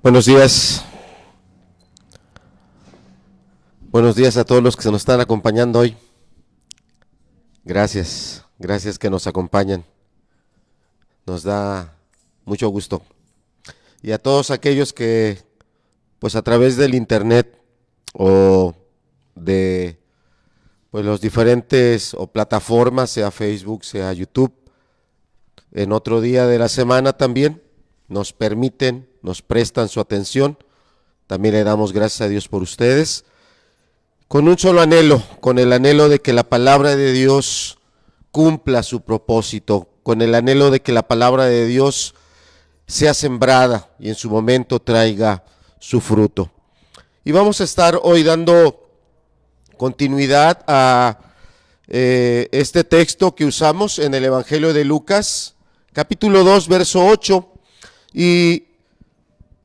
[0.00, 0.84] Buenos días.
[3.90, 5.96] Buenos días a todos los que se nos están acompañando hoy.
[7.64, 9.84] Gracias, gracias que nos acompañan.
[11.26, 11.96] Nos da
[12.44, 13.02] mucho gusto.
[14.00, 15.42] Y a todos aquellos que,
[16.20, 17.60] pues a través del internet
[18.14, 18.76] o
[19.34, 19.98] de
[20.92, 24.54] pues los diferentes o plataformas, sea Facebook, sea YouTube,
[25.72, 27.60] en otro día de la semana también,
[28.06, 30.58] nos permiten, nos prestan su atención.
[31.26, 33.24] También le damos gracias a Dios por ustedes.
[34.28, 37.78] Con un solo anhelo, con el anhelo de que la palabra de Dios
[38.30, 42.14] cumpla su propósito, con el anhelo de que la palabra de Dios
[42.86, 45.44] sea sembrada y en su momento traiga
[45.78, 46.50] su fruto.
[47.24, 48.90] Y vamos a estar hoy dando
[49.76, 51.18] continuidad a
[51.86, 55.54] eh, este texto que usamos en el Evangelio de Lucas,
[55.92, 57.52] capítulo 2, verso 8,
[58.12, 58.67] y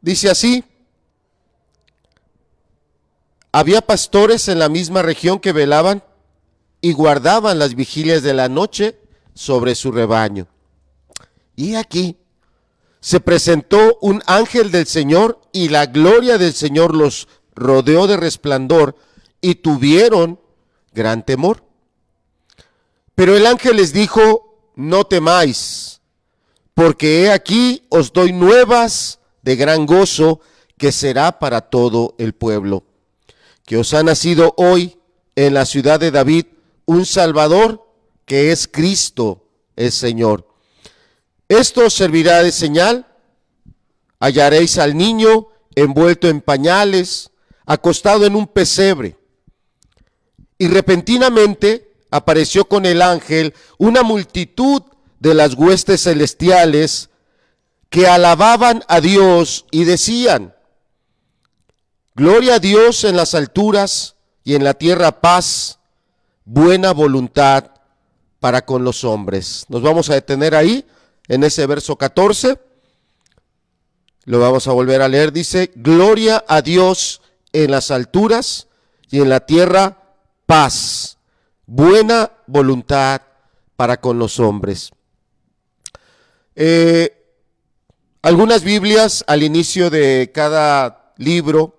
[0.04, 0.64] dice así,
[3.52, 6.04] había pastores en la misma región que velaban
[6.82, 9.00] y guardaban las vigilias de la noche
[9.34, 10.48] sobre su rebaño.
[11.56, 12.18] Y aquí
[13.00, 18.98] se presentó un ángel del Señor y la gloria del Señor los rodeó de resplandor
[19.40, 20.40] y tuvieron
[20.92, 21.64] gran temor.
[23.16, 26.02] Pero el ángel les dijo, no temáis,
[26.74, 30.42] porque he aquí os doy nuevas de gran gozo
[30.78, 32.84] que será para todo el pueblo,
[33.66, 34.98] que os ha nacido hoy
[35.36, 36.46] en la ciudad de David
[36.86, 37.88] un Salvador
[38.26, 40.48] que es Cristo el Señor.
[41.50, 43.08] Esto os servirá de señal.
[44.20, 47.32] Hallaréis al niño envuelto en pañales,
[47.66, 49.18] acostado en un pesebre.
[50.58, 54.84] Y repentinamente apareció con el ángel una multitud
[55.20, 57.10] de las huestes celestiales
[57.94, 60.56] que alababan a Dios y decían,
[62.16, 65.78] Gloria a Dios en las alturas y en la tierra paz,
[66.44, 67.70] buena voluntad
[68.40, 69.68] para con los hombres.
[69.70, 70.88] Nos vamos a detener ahí,
[71.28, 72.60] en ese verso 14.
[74.24, 75.32] Lo vamos a volver a leer.
[75.32, 77.22] Dice, Gloria a Dios
[77.52, 78.70] en las alturas
[79.12, 80.16] y en la tierra
[80.48, 81.20] paz,
[81.68, 83.22] buena voluntad
[83.76, 84.90] para con los hombres.
[86.56, 87.20] Eh,
[88.24, 91.76] algunas Biblias al inicio de cada libro,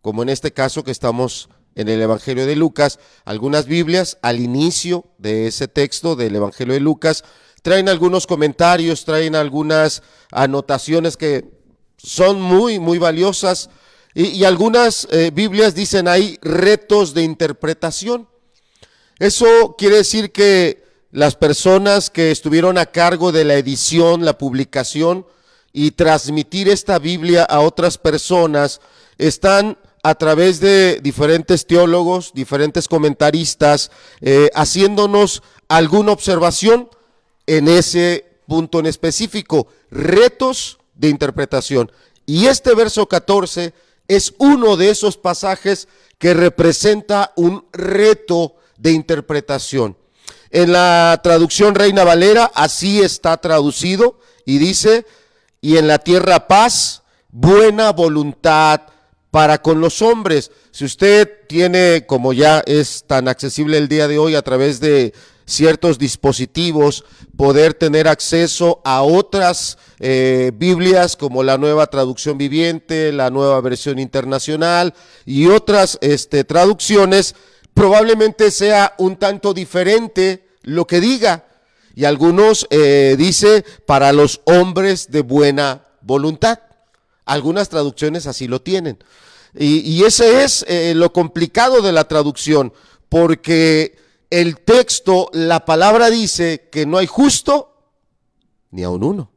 [0.00, 5.04] como en este caso que estamos en el Evangelio de Lucas, algunas Biblias al inicio
[5.18, 7.24] de ese texto del Evangelio de Lucas
[7.62, 11.44] traen algunos comentarios, traen algunas anotaciones que
[11.98, 13.68] son muy, muy valiosas
[14.14, 18.28] y, algunas eh, Biblias dicen hay retos de interpretación.
[19.18, 25.26] Eso quiere decir que las personas que estuvieron a cargo de la edición, la publicación
[25.78, 28.80] y transmitir esta Biblia a otras personas
[29.18, 33.90] están a través de diferentes teólogos, diferentes comentaristas,
[34.22, 36.88] eh, haciéndonos alguna observación
[37.46, 41.92] en ese punto en específico, retos de interpretación.
[42.24, 43.74] Y este verso 14
[44.08, 49.94] es uno de esos pasajes que representa un reto de interpretación.
[50.50, 55.04] En la traducción Reina Valera así está traducido y dice,
[55.60, 58.82] y en la tierra paz, buena voluntad
[59.30, 60.50] para con los hombres.
[60.70, 65.12] Si usted tiene, como ya es tan accesible el día de hoy a través de
[65.46, 67.04] ciertos dispositivos,
[67.36, 73.98] poder tener acceso a otras eh, Biblias como la nueva traducción viviente, la nueva versión
[73.98, 74.92] internacional
[75.24, 77.34] y otras este, traducciones,
[77.74, 81.45] probablemente sea un tanto diferente lo que diga.
[81.96, 86.60] Y algunos eh, dice para los hombres de buena voluntad.
[87.24, 89.02] Algunas traducciones así lo tienen.
[89.58, 92.74] Y, ese es eh, lo complicado de la traducción,
[93.08, 93.96] porque
[94.28, 97.74] el texto, la palabra dice que no hay justo
[98.70, 99.32] ni a un uno.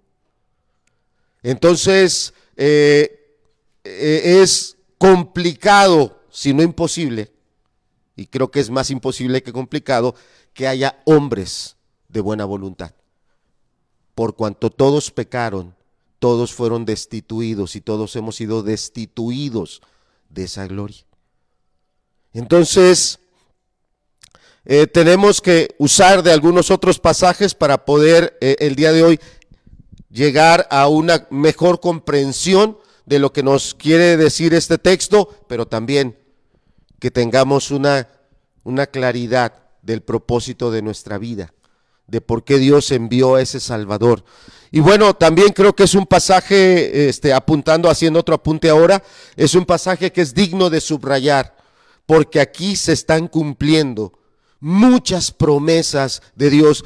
[1.41, 3.37] Entonces, eh,
[3.85, 7.31] es complicado, si no imposible,
[8.17, 10.13] y creo que es más imposible que complicado,
[10.53, 11.77] que haya hombres
[12.09, 12.91] de buena voluntad.
[14.15, 15.75] Por cuanto todos pecaron,
[16.19, 19.81] todos fueron destituidos y todos hemos sido destituidos
[20.29, 21.05] de esa gloria.
[22.33, 23.19] Entonces,
[24.65, 29.19] eh, tenemos que usar de algunos otros pasajes para poder eh, el día de hoy
[30.09, 36.17] llegar a una mejor comprensión de lo que nos quiere decir este texto, pero también
[36.99, 38.07] que tengamos una,
[38.63, 41.53] una claridad del propósito de nuestra vida,
[42.09, 44.23] de por qué Dios envió a ese Salvador.
[44.71, 49.01] Y bueno, también creo que es un pasaje, este, apuntando, haciendo otro apunte ahora,
[49.35, 51.55] es un pasaje que es digno de subrayar,
[52.05, 54.13] porque aquí se están cumpliendo
[54.59, 56.83] muchas promesas de Dios,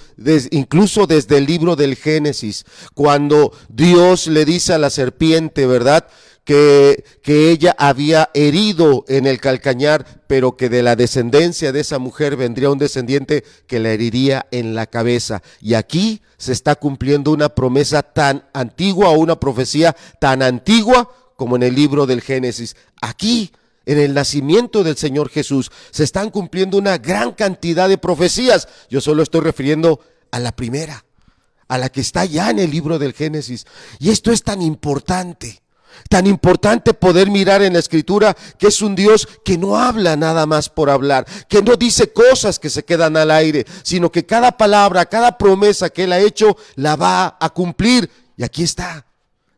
[0.51, 6.07] incluso desde el libro del Génesis, cuando Dios le dice a la serpiente, ¿verdad?
[6.43, 12.35] Que, ella había herido en el calcañar, pero que de la descendencia de esa mujer
[12.35, 15.41] vendría un descendiente que la heriría en la cabeza.
[15.61, 21.55] Y aquí se está cumpliendo una promesa tan antigua o una profecía tan antigua como
[21.55, 22.75] en el libro del Génesis.
[23.01, 23.51] Aquí
[23.85, 28.67] en el nacimiento del Señor Jesús se están cumpliendo una gran cantidad de profecías.
[28.89, 29.99] Yo solo estoy refiriendo
[30.31, 31.05] a la primera,
[31.67, 33.65] a la que está ya en el libro del Génesis.
[33.99, 35.62] Y esto es tan importante,
[36.09, 40.45] tan importante poder mirar en la escritura que es un Dios que no habla nada
[40.45, 44.57] más por hablar, que no dice cosas que se quedan al aire, sino que cada
[44.57, 48.09] palabra, cada promesa que Él ha hecho, la va a cumplir.
[48.37, 49.05] Y aquí está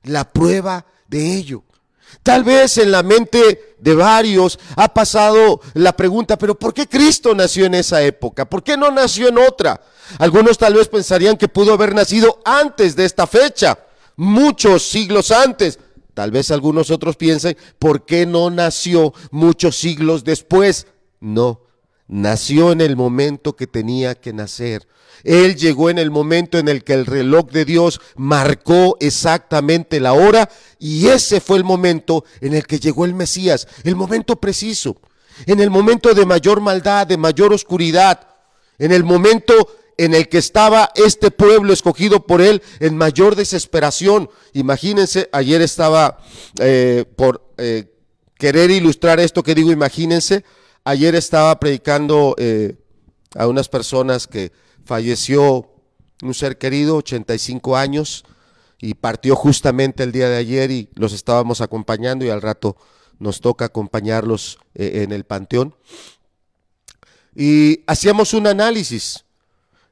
[0.04, 1.64] la prueba de ello.
[2.24, 7.36] Tal vez en la mente de varios ha pasado la pregunta, pero ¿por qué Cristo
[7.36, 8.46] nació en esa época?
[8.46, 9.82] ¿Por qué no nació en otra?
[10.20, 13.78] Algunos tal vez pensarían que pudo haber nacido antes de esta fecha,
[14.16, 15.80] muchos siglos antes.
[16.16, 20.88] Tal vez algunos otros piensen, ¿por qué no nació muchos siglos después?
[21.20, 21.62] No,
[22.08, 24.88] nació en el momento que tenía que nacer.
[25.26, 30.14] Él llegó en el momento en el que el reloj de Dios marcó exactamente la
[30.14, 34.96] hora y ese fue el momento en el que llegó el Mesías, el momento preciso,
[35.46, 38.26] en el momento de mayor maldad, de mayor oscuridad,
[38.78, 39.68] en el momento
[39.98, 44.30] en el que estaba este pueblo escogido por él en mayor desesperación.
[44.54, 46.20] Imagínense, ayer estaba
[46.60, 47.94] eh, por eh,
[48.38, 50.44] querer ilustrar esto que digo, imagínense,
[50.84, 52.76] ayer estaba predicando eh,
[53.36, 54.52] a unas personas que
[54.84, 55.70] falleció
[56.22, 58.26] un ser querido, 85 años,
[58.80, 62.76] y partió justamente el día de ayer y los estábamos acompañando y al rato
[63.20, 65.76] nos toca acompañarlos en el panteón.
[67.34, 69.25] Y hacíamos un análisis.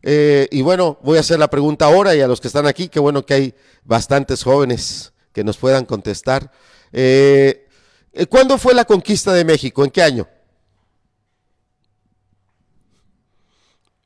[0.04, 2.90] Eh, y bueno, voy a hacer la pregunta ahora y a los que están aquí,
[2.90, 3.56] qué bueno que hay
[3.86, 6.52] bastantes jóvenes que nos puedan contestar.
[6.92, 7.68] Eh,
[8.30, 9.84] ¿Cuándo fue la conquista de México?
[9.84, 10.28] ¿En qué año?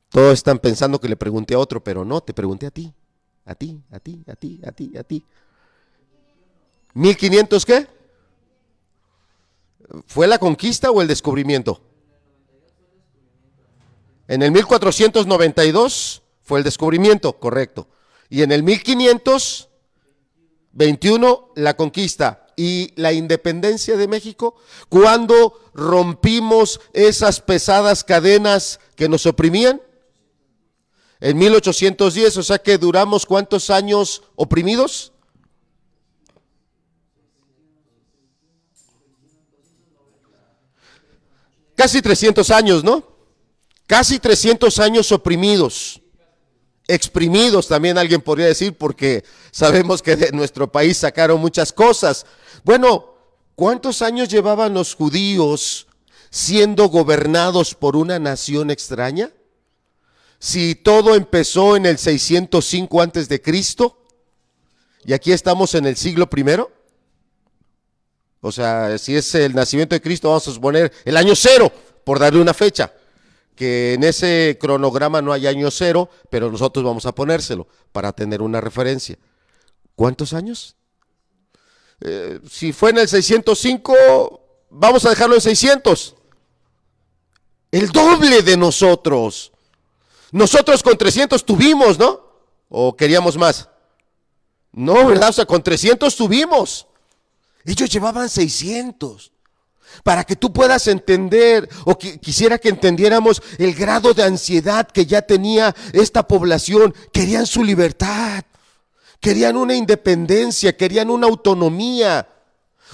[0.08, 2.94] Todos están pensando que le pregunté a otro, pero no, te pregunté a ti,
[3.44, 5.24] a ti, a ti, a ti, a ti, a ti.
[6.94, 7.86] ¿1500 qué?
[10.06, 11.82] ¿Fue la conquista o el descubrimiento?
[14.28, 17.88] En el 1492 fue el descubrimiento, correcto.
[18.28, 24.54] Y en el 1521 la conquista y la independencia de México,
[24.90, 29.80] cuando rompimos esas pesadas cadenas que nos oprimían,
[31.20, 35.12] en 1810, o sea que duramos cuántos años oprimidos?
[41.74, 43.17] Casi 300 años, ¿no?
[43.88, 46.00] Casi 300 años oprimidos,
[46.86, 52.24] exprimidos también alguien podría decir, porque sabemos que de nuestro país sacaron muchas cosas.
[52.62, 53.16] Bueno,
[53.56, 55.88] ¿cuántos años llevaban los judíos
[56.30, 59.32] siendo gobernados por una nación extraña?
[60.38, 63.98] si todo empezó en el 605 antes de Cristo
[65.04, 66.70] y aquí estamos en el siglo primero?
[68.40, 71.72] O sea, si es el nacimiento de Cristo, vamos a suponer el año cero,
[72.04, 72.92] por darle una fecha.
[73.58, 78.40] Que en ese cronograma no hay año cero, pero nosotros vamos a ponérselo para tener
[78.40, 79.18] una referencia.
[79.96, 80.76] ¿Cuántos años?
[82.00, 86.14] Eh, si fue en el 605, vamos a dejarlo en 600.
[87.72, 89.50] El doble de nosotros.
[90.30, 92.20] Nosotros con 300 tuvimos, ¿no?
[92.68, 93.68] ¿O queríamos más?
[94.70, 95.30] No, ¿verdad?
[95.30, 96.86] O sea, con 300 tuvimos.
[97.64, 99.32] Ellos llevaban 600.
[100.04, 105.22] Para que tú puedas entender, o quisiera que entendiéramos el grado de ansiedad que ya
[105.22, 106.94] tenía esta población.
[107.12, 108.44] Querían su libertad,
[109.20, 112.28] querían una independencia, querían una autonomía,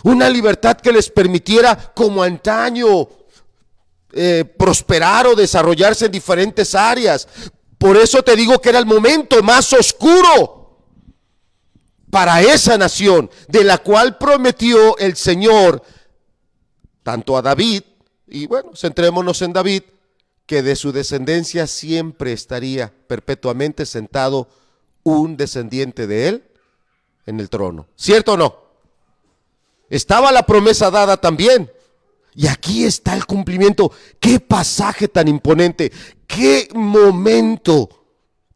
[0.02, 3.08] una libertad que les permitiera, como antaño,
[4.12, 7.28] eh, prosperar o desarrollarse en diferentes áreas.
[7.78, 10.78] Por eso te digo que era el momento más oscuro
[12.10, 15.82] para esa nación, de la cual prometió el Señor
[17.04, 17.82] tanto a David,
[18.26, 19.82] y bueno, centrémonos en David,
[20.46, 24.48] que de su descendencia siempre estaría perpetuamente sentado
[25.04, 26.44] un descendiente de él
[27.26, 27.86] en el trono.
[27.94, 28.64] ¿Cierto o no?
[29.88, 31.70] Estaba la promesa dada también.
[32.34, 33.92] Y aquí está el cumplimiento.
[34.18, 35.92] Qué pasaje tan imponente.
[36.26, 37.88] Qué momento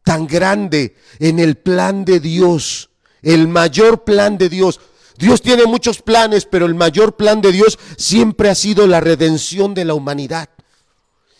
[0.03, 2.89] tan grande en el plan de Dios,
[3.21, 4.81] el mayor plan de Dios.
[5.19, 9.73] Dios tiene muchos planes, pero el mayor plan de Dios siempre ha sido la redención
[9.73, 10.47] de la humanidad.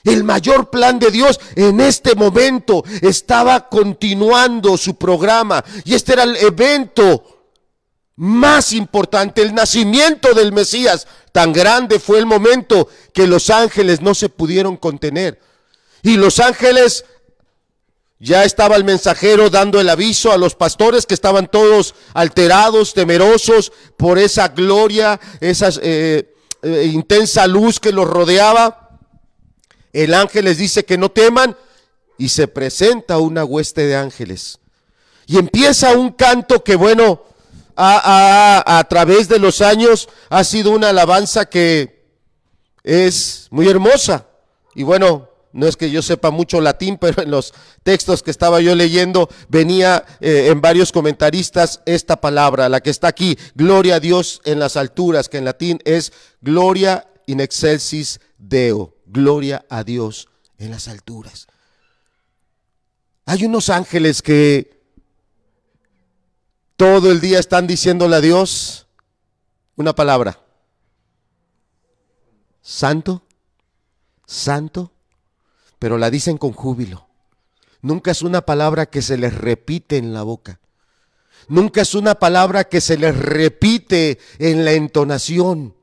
[0.04, 6.24] El mayor plan de Dios en este momento estaba continuando su programa y este era
[6.24, 7.24] el evento
[8.18, 11.08] más importante, el nacimiento del Mesías.
[11.32, 15.40] Tan grande fue el momento que los ángeles no se pudieron contener.
[16.04, 17.06] Y los ángeles,
[18.20, 23.72] ya estaba el mensajero dando el aviso a los pastores que estaban todos alterados, temerosos
[23.96, 29.00] por esa gloria, esa eh, eh, intensa luz que los rodeaba.
[29.94, 31.56] El ángel les dice que no teman
[32.18, 34.60] y se presenta una hueste de ángeles.
[35.26, 37.24] Y empieza un canto que, bueno,
[37.78, 42.04] a, a, través de los años ha sido una alabanza que
[42.84, 44.28] es muy hermosa.
[44.76, 47.54] Y bueno, no es que yo sepa mucho latín, pero en los
[47.84, 53.08] textos que estaba yo leyendo venía eh, en varios comentaristas esta palabra, la que está
[53.08, 58.96] aquí, gloria a Dios en las alturas, que en latín es gloria in excelsis Deo.
[59.06, 60.28] Gloria a Dios
[60.58, 61.48] en las alturas.
[63.26, 64.80] Hay unos ángeles que
[66.76, 68.88] todo el día están diciéndole a Dios
[69.76, 70.40] una palabra.
[72.62, 73.24] Santo,
[74.26, 74.92] santo,
[75.80, 77.08] pero la dicen con júbilo.
[77.82, 80.60] Nunca es una palabra que se les repite en la boca.
[81.48, 85.76] Nunca es una palabra que se les repite en la entonación.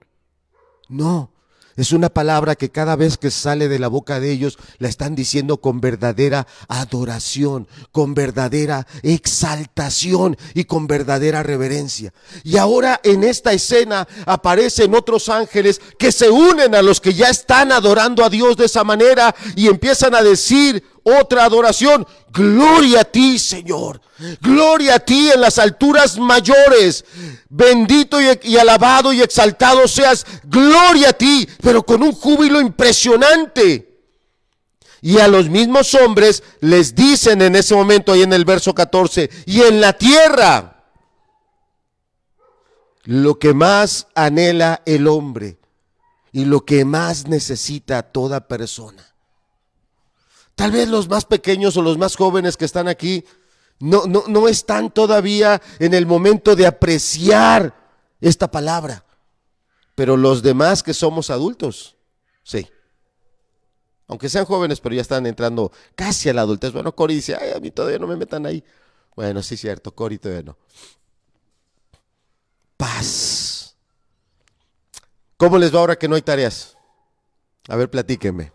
[0.89, 1.33] No,
[1.77, 5.15] es una palabra que cada vez que sale de la boca de ellos la están
[5.15, 12.13] diciendo con verdadera adoración, con verdadera exaltación y con verdadera reverencia.
[12.45, 17.29] Y ahora en esta escena aparecen otros ángeles que se unen a los que ya
[17.29, 22.07] están adorando a Dios de esa manera y empiezan a decir otra adoración.
[22.33, 24.01] Gloria a ti, Señor.
[24.41, 27.05] Gloria a ti en las alturas mayores.
[27.49, 30.27] Bendito y, alabado y exaltado seas.
[30.45, 34.01] Gloria a ti, pero con un júbilo impresionante.
[35.01, 39.31] Y a los mismos hombres les dicen en ese momento, ahí en el verso 14,
[39.47, 40.85] y en la tierra,
[43.05, 45.59] lo que más anhela el hombre
[46.33, 49.16] y lo que más necesita toda persona
[50.57, 53.25] Tal vez los más pequeños o los más jóvenes que están aquí
[53.79, 57.75] no, no, no están todavía en el momento de apreciar
[58.21, 59.05] esta palabra.
[59.95, 61.97] Pero los demás que somos adultos,
[62.43, 62.67] sí.
[64.09, 66.73] Aunque sean jóvenes, pero ya están entrando casi a la adultez.
[66.73, 68.65] Bueno, Cori dice, ay, a mí todavía no me metan ahí.
[69.15, 70.59] Bueno, sí cierto, Cori todavía no.
[72.77, 73.77] Paz.
[75.37, 76.77] ¿Cómo les va ahora que no hay tareas?
[77.69, 78.53] A ver, platíquenme.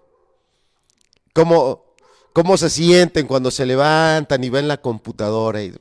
[1.33, 1.90] ¿Cómo,
[2.33, 5.73] cómo se sienten cuando se levantan y ven la computadora y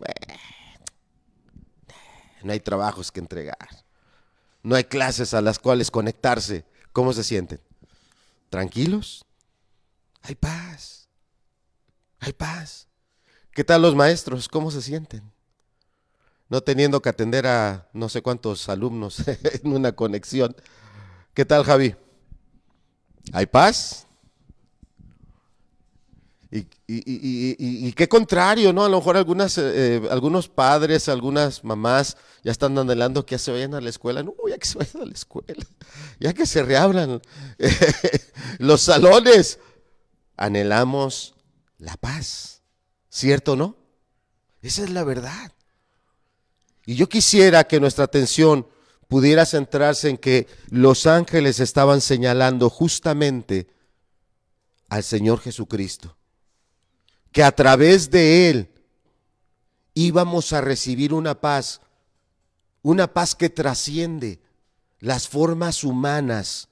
[2.42, 3.68] no hay trabajos que entregar,
[4.62, 6.64] no hay clases a las cuales conectarse.
[6.92, 7.60] ¿Cómo se sienten?
[8.48, 9.24] ¿Tranquilos?
[10.22, 11.08] Hay paz.
[12.18, 12.88] Hay paz.
[13.52, 14.48] ¿Qué tal los maestros?
[14.48, 15.22] ¿Cómo se sienten?
[16.48, 20.54] No teniendo que atender a no sé cuántos alumnos en una conexión.
[21.32, 21.94] ¿Qué tal, Javi?
[23.32, 24.06] ¿Hay paz?
[26.92, 28.84] Y, qué contrario, ¿no?
[28.84, 29.24] A lo mejor eh,
[29.58, 34.24] eh, algunos padres, algunas mamás ya están anhelando que ya se vayan a la escuela.
[34.24, 35.64] No, ya que se vayan a la escuela,
[36.18, 37.22] ya que se reabran
[38.58, 39.60] los salones.
[40.36, 41.34] Anhelamos
[41.78, 42.62] la paz,
[43.08, 43.76] ¿cierto no?
[44.60, 45.52] Esa es la verdad.
[46.86, 48.66] Y yo quisiera que nuestra atención
[49.06, 53.68] pudiera centrarse en que los ángeles estaban señalando justamente
[54.88, 56.16] al Señor Jesucristo
[57.32, 58.70] que a través de Él
[59.94, 61.80] íbamos a recibir una paz,
[62.82, 64.40] una paz que trasciende
[64.98, 66.68] las formas humanas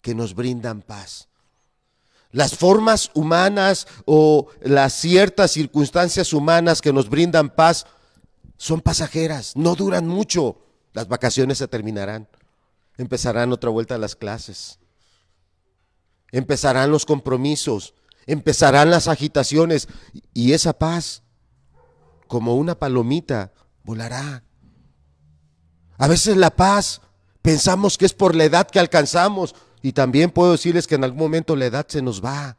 [0.00, 1.28] que nos brindan paz.
[2.30, 7.86] Las formas humanas o las ciertas circunstancias humanas que nos brindan paz
[8.56, 10.58] son pasajeras, no duran mucho.
[10.94, 12.28] Las vacaciones se terminarán,
[12.96, 14.78] empezarán otra vuelta a las clases,
[16.30, 17.94] empezarán los compromisos,
[18.26, 19.88] empezarán las agitaciones
[20.32, 21.22] y esa paz,
[22.26, 23.52] como una palomita,
[23.84, 24.42] volará.
[25.98, 27.00] A veces la paz
[27.42, 31.20] pensamos que es por la edad que alcanzamos y también puedo decirles que en algún
[31.20, 32.56] momento la edad se nos va.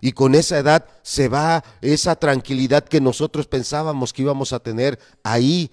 [0.00, 4.98] Y con esa edad se va esa tranquilidad que nosotros pensábamos que íbamos a tener
[5.22, 5.70] ahí.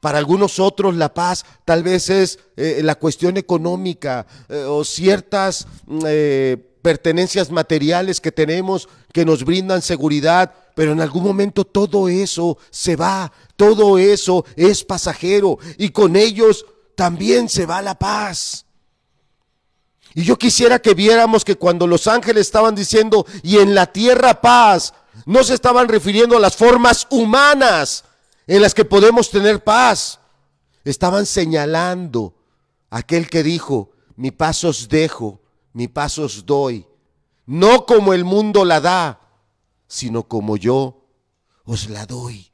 [0.00, 5.66] Para algunos otros la paz tal vez es eh, la cuestión económica eh, o ciertas
[6.06, 12.58] eh, pertenencias materiales que tenemos que nos brindan seguridad, pero en algún momento todo eso
[12.70, 18.66] se va, todo eso es pasajero y con ellos también se va la paz.
[20.14, 24.40] Y yo quisiera que viéramos que cuando los ángeles estaban diciendo, y en la tierra
[24.40, 24.92] paz,
[25.24, 28.04] no se estaban refiriendo a las formas humanas
[28.46, 30.18] en las que podemos tener paz.
[30.84, 32.34] Estaban señalando
[32.90, 35.40] aquel que dijo, mi paz os dejo,
[35.72, 36.86] mi paz os doy,
[37.46, 39.20] no como el mundo la da,
[39.86, 41.04] sino como yo
[41.64, 42.50] os la doy.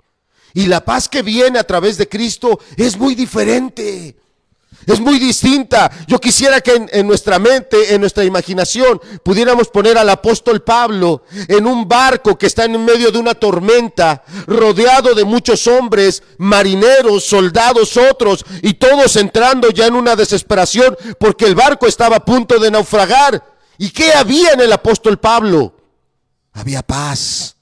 [0.55, 4.17] Y la paz que viene a través de Cristo es muy diferente.
[4.89, 5.91] Es muy distinta.
[6.07, 11.67] Yo quisiera que en, nuestra mente, en nuestra imaginación, pudiéramos poner al apóstol Pablo en
[11.67, 17.99] un barco que está en medio de una tormenta, rodeado de muchos hombres, marineros, soldados,
[17.99, 22.71] otros, y todos entrando ya en una desesperación porque el barco estaba a punto de
[22.71, 23.45] naufragar.
[23.77, 25.75] ¿Y qué había en el apóstol Pablo?
[26.55, 27.57] Había paz.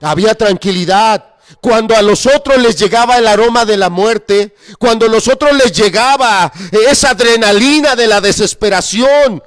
[0.00, 5.08] Había tranquilidad cuando a los otros les llegaba el aroma de la muerte, cuando a
[5.08, 6.52] los otros les llegaba
[6.88, 9.42] esa adrenalina de la desesperación,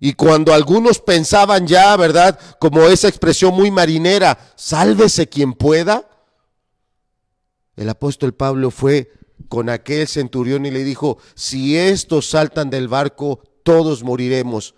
[0.00, 2.38] y cuando algunos pensaban ya, ¿verdad?
[2.58, 6.08] Como esa expresión muy marinera, sálvese quien pueda,
[7.76, 9.10] el apóstol Pablo fue
[9.48, 14.74] con aquel centurión y le dijo, si estos saltan del barco, todos moriremos.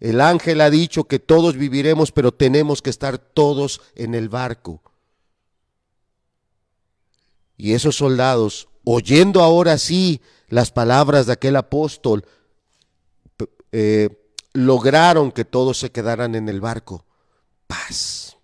[0.00, 4.82] El ángel ha dicho que todos viviremos, pero tenemos que estar todos en el barco.
[7.58, 12.24] Y esos soldados, oyendo ahora sí las palabras de aquel apóstol,
[13.72, 14.08] eh,
[14.52, 17.04] lograron que todos se quedaran en el barco.
[17.66, 18.36] Paz.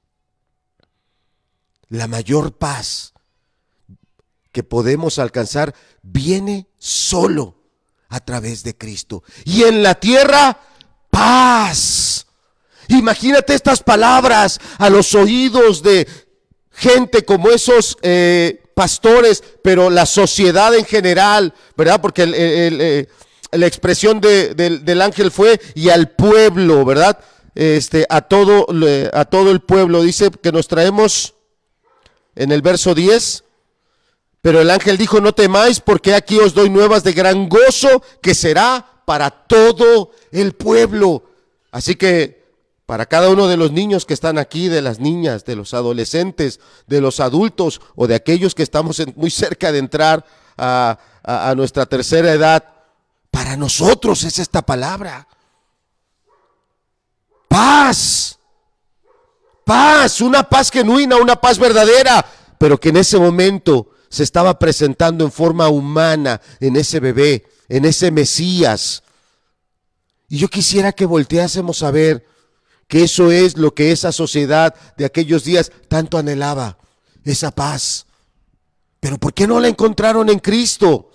[1.88, 3.14] La mayor paz
[4.50, 7.56] que podemos alcanzar viene solo
[8.08, 9.22] a través de Cristo.
[9.44, 10.60] Y en la tierra,
[11.08, 12.26] paz.
[12.88, 16.06] Imagínate estas palabras a los oídos de
[16.70, 22.00] gente como esos eh, pastores, pero la sociedad en general, ¿verdad?
[22.00, 23.08] Porque eh,
[23.52, 27.18] la expresión del ángel fue y al pueblo, ¿verdad?
[27.54, 28.66] Este, a todo,
[29.12, 30.02] a todo el pueblo.
[30.02, 31.34] Dice que nos traemos
[32.34, 33.44] en el verso 10.
[34.42, 38.34] Pero el ángel dijo, no temáis porque aquí os doy nuevas de gran gozo que
[38.34, 41.24] será para todo el pueblo.
[41.70, 42.43] Así que
[42.86, 46.60] para cada uno de los niños que están aquí, de las niñas, de los adolescentes,
[46.86, 50.24] de los adultos o de aquellos que estamos muy cerca de entrar
[50.56, 50.98] a,
[51.56, 52.62] nuestra tercera edad,
[53.30, 55.26] para nosotros es esta palabra.
[57.48, 58.38] Paz.
[59.64, 62.24] Paz, una paz genuina, una paz verdadera,
[62.58, 67.86] pero que en ese momento se estaba presentando en forma humana en ese bebé, en
[67.86, 69.02] ese Mesías.
[70.28, 72.33] Y yo quisiera que volteásemos a ver
[72.94, 76.78] que eso es lo que esa sociedad de aquellos días tanto anhelaba,
[77.24, 78.06] esa paz.
[79.00, 81.10] Pero ¿por qué no la encontraron en Cristo?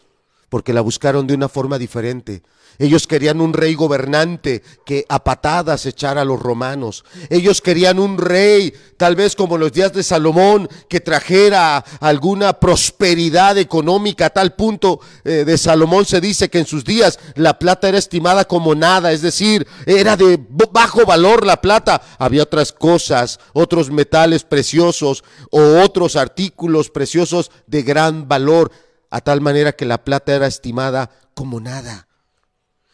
[0.50, 2.44] Porque la buscaron de una forma diferente.
[2.80, 7.04] Ellos querían un rey gobernante que a patadas echara a los romanos.
[7.30, 13.58] Ellos querían un rey, tal vez como los días de Salomón, que trajera alguna prosperidad
[13.58, 14.28] económica.
[14.28, 17.98] A tal punto eh, de Salomón se dice que en sus días la plata era
[17.98, 20.40] estimada como nada, es decir, era de
[20.72, 22.02] bajo valor la plata.
[22.18, 28.72] Había otras cosas, otros metales preciosos o otros artículos preciosos de gran valor,
[29.10, 32.09] a tal manera que la plata era estimada como nada.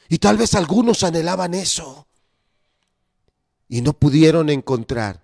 [0.10, 2.08] Y tal vez algunos anhelaban eso
[3.68, 5.24] y no pudieron encontrar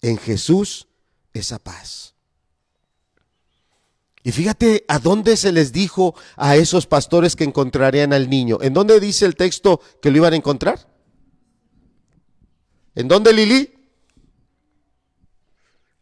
[0.00, 0.88] en Jesús
[1.32, 2.14] esa paz.
[4.22, 8.58] Y fíjate a dónde se les dijo a esos pastores que encontrarían al niño.
[8.60, 10.88] ¿En dónde dice el texto que lo iban a encontrar?
[12.96, 13.72] ¿En dónde, Lili?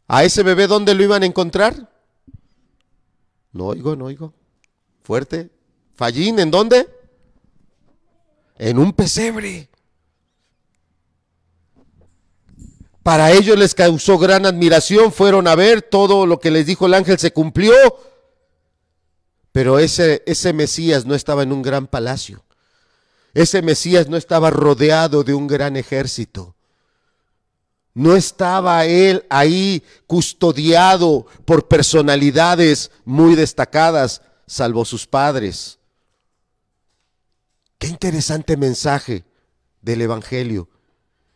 [0.06, 1.90] ¿A ese bebé dónde lo iban a encontrar?
[3.52, 4.32] No oigo, no oigo.
[5.02, 5.50] Fuerte.
[5.94, 6.88] Fallín, ¿en dónde?
[8.56, 9.68] En un pesebre.
[13.02, 16.94] Para ellos les causó gran admiración, fueron a ver, todo lo que les dijo el
[16.94, 17.74] ángel se cumplió,
[19.52, 22.42] pero ese, ese Mesías no estaba en un gran palacio,
[23.34, 26.54] ese Mesías no estaba rodeado de un gran ejército,
[27.92, 35.78] no estaba él ahí custodiado por personalidades muy destacadas, salvo sus padres.
[37.88, 39.24] Interesante mensaje
[39.82, 40.68] del Evangelio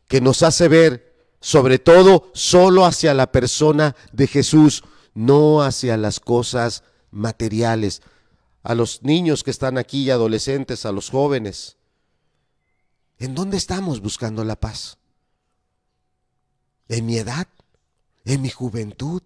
[0.08, 1.08] que nos hace ver
[1.40, 4.82] sobre todo solo hacia la persona de Jesús,
[5.14, 8.02] no hacia las cosas materiales.
[8.62, 11.76] A los niños que están aquí, adolescentes, a los jóvenes.
[13.18, 14.98] ¿En dónde estamos buscando la paz?
[16.88, 17.46] ¿En mi edad?
[18.24, 19.22] ¿En mi juventud?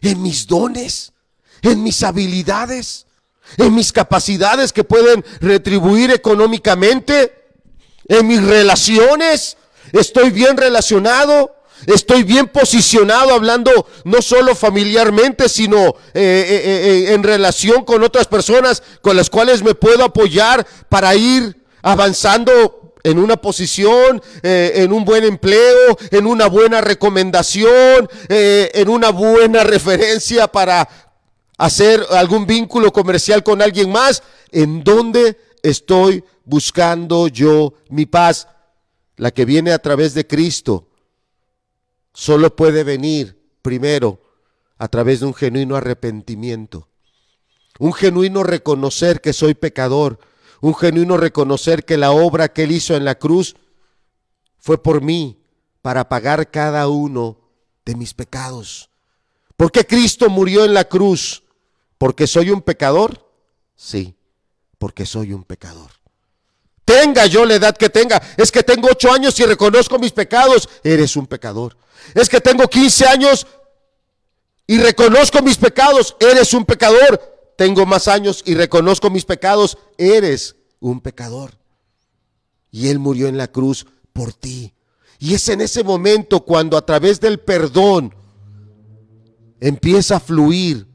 [0.00, 1.12] ¿En mis dones?
[1.62, 3.06] ¿En mis habilidades?
[3.56, 7.32] ¿En mis capacidades que pueden retribuir económicamente?
[8.08, 9.56] ¿En mis relaciones?
[9.92, 11.54] ¿Estoy bien relacionado?
[11.86, 18.26] Estoy bien posicionado hablando no solo familiarmente, sino eh, eh, eh, en relación con otras
[18.26, 25.04] personas con las cuales me puedo apoyar para ir avanzando en una posición, en un
[25.04, 30.88] buen empleo, en una buena recomendación, en una buena referencia para
[31.58, 34.22] hacer algún vínculo comercial con alguien más.
[34.50, 38.48] ¿En dónde estoy buscando yo mi paz?
[39.16, 40.88] La que viene a través de Cristo
[42.12, 44.20] solo puede venir primero
[44.78, 46.88] a través de un genuino arrepentimiento,
[47.78, 50.18] un genuino reconocer que soy pecador,
[50.60, 53.56] un genuino reconocer que la obra que Él hizo en la cruz
[54.58, 55.44] fue por mí,
[55.84, 57.36] para pagar cada uno
[57.84, 58.88] de mis pecados.
[59.54, 61.43] ¿Por qué Cristo murió en la cruz?
[61.98, 63.24] ¿Porque soy un pecador?
[63.76, 64.14] Sí,
[64.78, 65.90] porque soy un pecador.
[66.84, 68.20] Tenga yo la edad que tenga.
[68.36, 70.68] Es que tengo ocho años y reconozco mis pecados.
[70.82, 71.76] Eres un pecador.
[72.14, 73.46] Es que tengo 15 años
[74.66, 76.16] y reconozco mis pecados.
[76.20, 77.54] Eres un pecador.
[77.56, 79.78] Tengo más años y reconozco mis pecados.
[79.96, 81.52] Eres un pecador.
[82.70, 84.74] Y Él murió en la cruz por ti.
[85.18, 88.14] Y es en ese momento cuando a través del perdón
[89.60, 90.86] empieza a fluir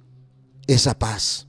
[0.74, 1.48] esa paz.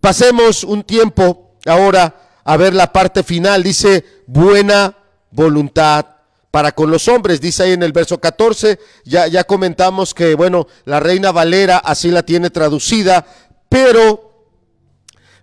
[0.00, 3.62] Pasemos un tiempo ahora a ver la parte final.
[3.62, 4.96] Dice buena
[5.30, 6.06] voluntad
[6.50, 7.40] para con los hombres.
[7.40, 12.10] Dice ahí en el verso 14, ya, ya comentamos que, bueno, la reina Valera así
[12.10, 13.26] la tiene traducida,
[13.68, 14.48] pero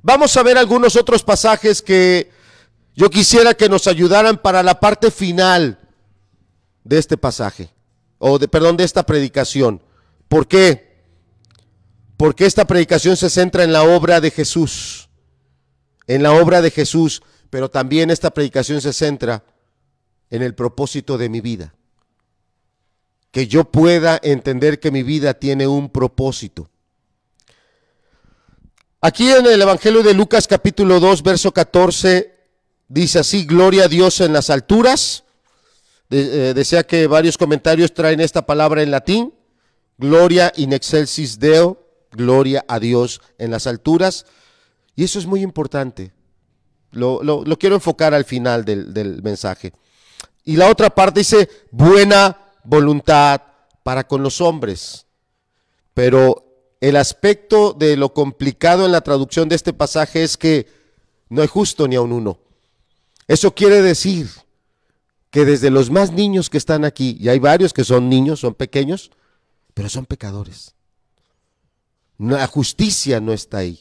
[0.02, 2.32] vamos a ver algunos otros pasajes que
[2.96, 5.80] yo quisiera que nos ayudaran para la parte final
[6.84, 7.74] de este pasaje,
[8.18, 9.82] o de, perdón, de esta predicación.
[10.28, 10.93] ¿Por qué?
[12.18, 15.10] Porque esta predicación se centra en la obra de Jesús,
[16.08, 19.44] en la obra de Jesús, pero también esta predicación se centra
[20.30, 21.74] en el propósito de mi vida.
[23.32, 26.70] Que yo pueda entender que mi vida tiene un propósito.
[29.02, 32.34] Aquí en el Evangelio de Lucas capítulo 2, verso 14,
[32.88, 35.24] dice así, gloria a Dios en las alturas.
[36.10, 39.34] Eh, desea que varios comentarios traen esta palabra en latín.
[39.98, 41.83] Gloria in excelsis Deo,
[42.14, 44.26] gloria a Dios en las alturas.
[44.96, 46.14] Y eso es muy importante.
[46.92, 49.74] Lo, quiero enfocar al final del, del mensaje.
[50.44, 53.42] Y la otra parte dice buena voluntad
[53.84, 55.06] para con los hombres.
[55.94, 56.46] Pero
[56.82, 60.68] el aspecto de lo complicado en la traducción de este pasaje es que
[61.30, 62.40] no hay justo ni a un uno.
[63.28, 64.30] Eso quiere decir
[65.32, 68.54] que desde los más niños que están aquí, y hay varios que son niños, son
[68.54, 69.12] pequeños,
[69.74, 70.76] pero son pecadores.
[72.18, 73.80] La justicia no está ahí.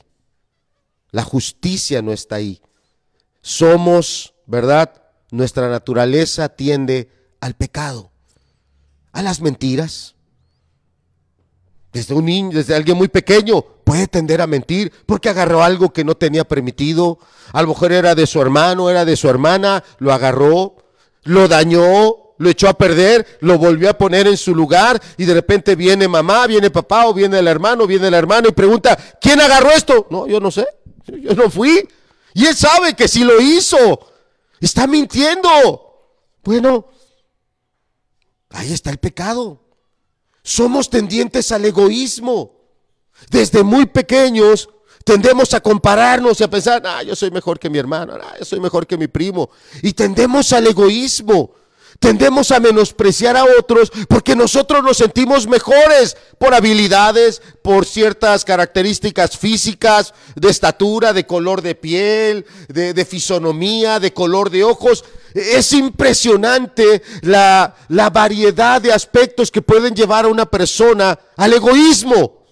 [1.11, 2.61] La justicia no está ahí.
[3.40, 5.03] Somos, ¿verdad?
[5.33, 8.12] nuestra naturaleza tiende al pecado,
[9.12, 10.14] a las mentiras.
[11.92, 16.05] Desde un niño, desde alguien muy pequeño, puede tender a mentir porque agarró algo que
[16.05, 17.18] no tenía permitido.
[17.53, 20.77] A lo era de su hermano, era de su hermana, lo agarró,
[21.25, 25.33] lo dañó, lo echó a perder, lo volvió a poner en su lugar y de
[25.33, 29.40] repente viene mamá, viene papá o viene el hermano, viene el hermano y pregunta, ¿quién
[29.40, 30.09] agarró esto?
[30.11, 30.66] No, yo no sé,
[31.07, 31.88] yo no fui.
[32.35, 33.76] Y él sabe que sí lo hizo.
[34.61, 35.48] Está mintiendo.
[36.42, 36.88] Bueno,
[38.50, 39.61] ahí está el pecado.
[40.42, 42.57] Somos tendientes al egoísmo.
[43.31, 44.68] Desde muy pequeños
[45.05, 48.44] tendemos a compararnos y a pensar, ah, yo soy mejor que mi hermano, ah, yo
[48.44, 49.48] soy mejor que mi primo.
[49.81, 51.62] Y tendemos al egoísmo
[52.02, 59.38] tendemos a menospreciar a otros porque nosotros nos sentimos mejores por habilidades, por ciertas características
[59.38, 65.04] físicas, de estatura, de color de piel, de, fisonomía, de color de ojos.
[65.32, 67.76] Es impresionante la,
[68.12, 72.44] variedad de aspectos que pueden llevar a una persona al egoísmo.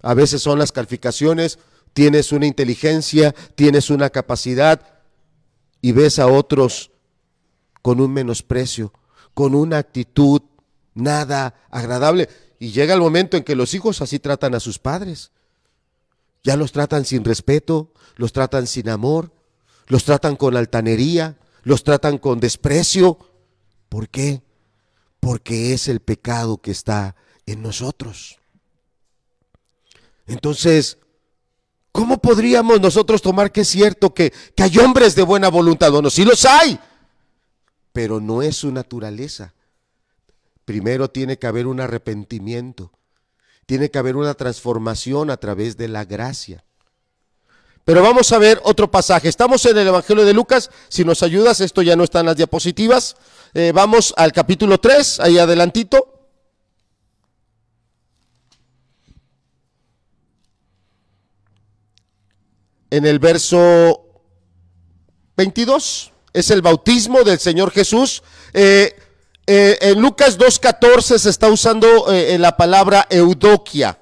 [0.00, 1.58] A veces son las calificaciones,
[1.92, 4.80] tienes una inteligencia, tienes una capacidad
[5.82, 6.92] y ves a otros
[7.84, 8.94] con un menosprecio,
[9.34, 10.40] con una actitud
[10.94, 12.30] nada agradable.
[12.58, 15.32] Y llega el momento en que los hijos así tratan a sus padres.
[16.42, 19.32] Ya los tratan sin respeto, los tratan sin amor,
[19.86, 23.18] los tratan con altanería, los tratan con desprecio.
[23.90, 24.40] ¿Por qué?
[25.20, 28.38] Porque es el pecado que está en nosotros.
[30.26, 30.96] Entonces,
[31.94, 35.92] ¿Cómo podríamos nosotros tomar que es cierto que, hay hombres de buena voluntad?
[35.92, 36.76] Bueno, sí los hay,
[37.94, 39.54] pero no es su naturaleza.
[40.64, 42.90] Primero tiene que haber un arrepentimiento,
[43.66, 46.64] tiene que haber una transformación a través de la gracia.
[47.84, 49.28] Pero vamos a ver otro pasaje.
[49.28, 50.70] Estamos en el Evangelio de Lucas.
[50.88, 53.14] Si nos ayudas, esto ya no está en las diapositivas.
[53.52, 56.28] Eh, vamos al capítulo 3, ahí adelantito.
[62.90, 64.04] En el verso
[65.36, 68.22] 22 es el bautismo del Señor Jesús.
[68.52, 68.94] Eh,
[69.46, 72.06] eh, en Lucas 2.14 se está usando
[72.38, 73.98] la palabra eudokia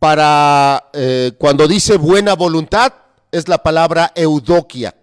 [0.00, 2.92] para eh, cuando dice buena voluntad,
[3.30, 4.96] es la palabra eudokia,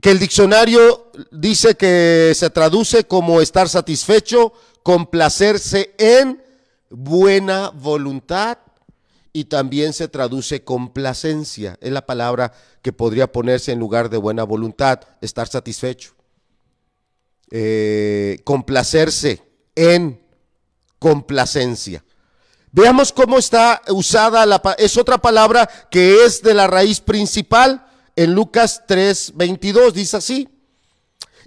[0.00, 6.42] que el diccionario dice que se traduce como estar satisfecho, complacerse en
[6.88, 8.58] buena voluntad
[9.32, 11.78] y también se traduce complacencia.
[11.80, 16.14] Es la palabra que podría ponerse en lugar de buena voluntad, estar satisfecho.
[17.50, 19.42] Eh, complacerse
[19.74, 20.22] en
[20.98, 22.04] complacencia.
[22.70, 28.34] Veamos cómo está usada la es otra palabra que es de la raíz principal en
[28.34, 30.48] Lucas 3:22 dice así.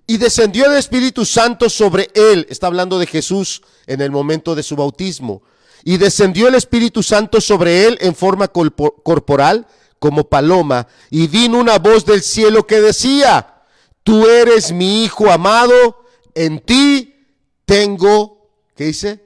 [0.07, 4.61] Y descendió el Espíritu Santo sobre él, está hablando de Jesús en el momento de
[4.61, 5.41] su bautismo.
[5.85, 9.67] Y descendió el Espíritu Santo sobre él en forma corporal
[9.99, 13.63] como paloma, y vino una voz del cielo que decía,
[14.03, 17.27] tú eres mi hijo amado, en ti
[17.65, 19.23] tengo, ¿qué dice?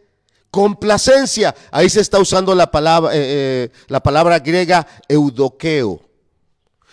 [0.51, 1.55] Complacencia.
[1.71, 6.01] Ahí se está usando la palabra, eh, eh, la palabra griega eudoqueo.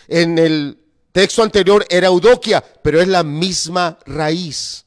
[0.08, 0.78] En el
[1.12, 4.85] texto anterior era eudoquia, pero es la misma raíz.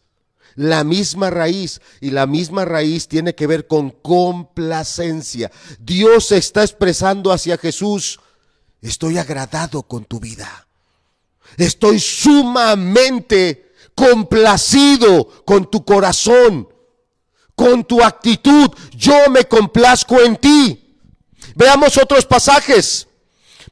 [0.60, 1.80] La misma raíz.
[2.02, 5.50] Y la misma raíz tiene que ver con complacencia.
[5.80, 8.20] Dios está expresando hacia Jesús,
[8.82, 10.68] estoy agradado con tu vida.
[11.56, 16.68] Estoy sumamente complacido con tu corazón
[17.60, 20.96] con tu actitud, yo me complazco en ti.
[21.56, 23.06] Veamos otros pasajes.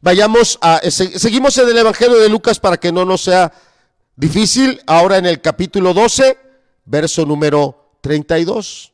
[0.02, 3.54] Vayamos a, seguimos en el Evangelio de Lucas para que no nos sea
[4.18, 4.82] difícil.
[4.88, 6.38] Ahora en el capítulo 12,
[6.88, 8.94] verso número 32.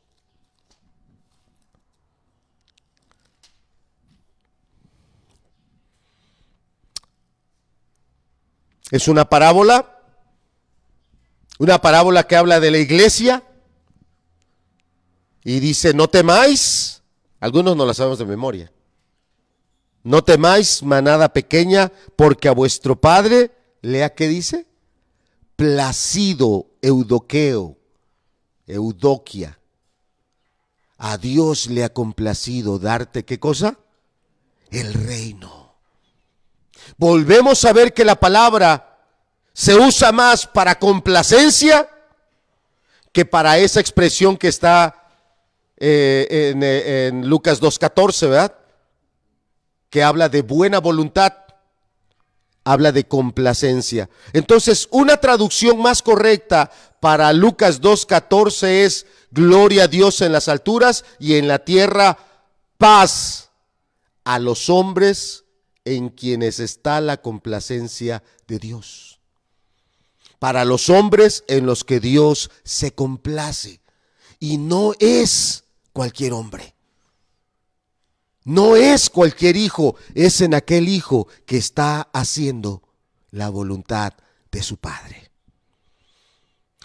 [8.92, 10.02] Es una parábola,
[11.58, 13.44] una parábola que habla de la iglesia
[15.44, 17.02] y dice, no temáis,
[17.40, 18.72] algunos no la sabemos de memoria,
[20.04, 23.52] no temáis, manada pequeña, porque a vuestro Padre,
[23.82, 24.68] lea qué dice,
[25.56, 27.78] placido, eudoqueo,
[28.67, 29.60] eudoquia.
[30.97, 33.78] A Dios le ha complacido darte qué cosa?
[34.69, 35.76] El reino.
[36.97, 38.99] Volvemos a ver que la palabra
[39.54, 41.89] se usa más para complacencia
[43.12, 45.04] que para esa expresión que está
[45.78, 48.56] eh, eh, en, Lucas 2.14, ¿verdad?
[49.89, 51.43] Que habla de buena voluntad,
[52.63, 54.10] habla de complacencia.
[54.32, 61.04] Entonces, una traducción más correcta para Lucas 2.14 es gloria a Dios en las alturas
[61.19, 62.17] y en la tierra
[62.78, 63.49] paz
[64.23, 65.43] a los hombres
[65.86, 69.19] en quienes está la complacencia de Dios.
[70.39, 73.82] Para los hombres en los que Dios se complace.
[74.39, 76.73] Y no es cualquier hombre.
[78.46, 82.82] No es cualquier hijo, es en aquel hijo que está haciendo
[83.32, 84.14] la voluntad
[84.52, 85.32] de su Padre.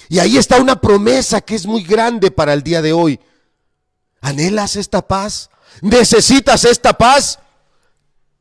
[0.08, 3.20] Y ahí está una promesa que es muy grande para el día de hoy.
[4.20, 5.50] ¿Anhelas esta paz?
[5.82, 7.40] ¿Necesitas esta paz?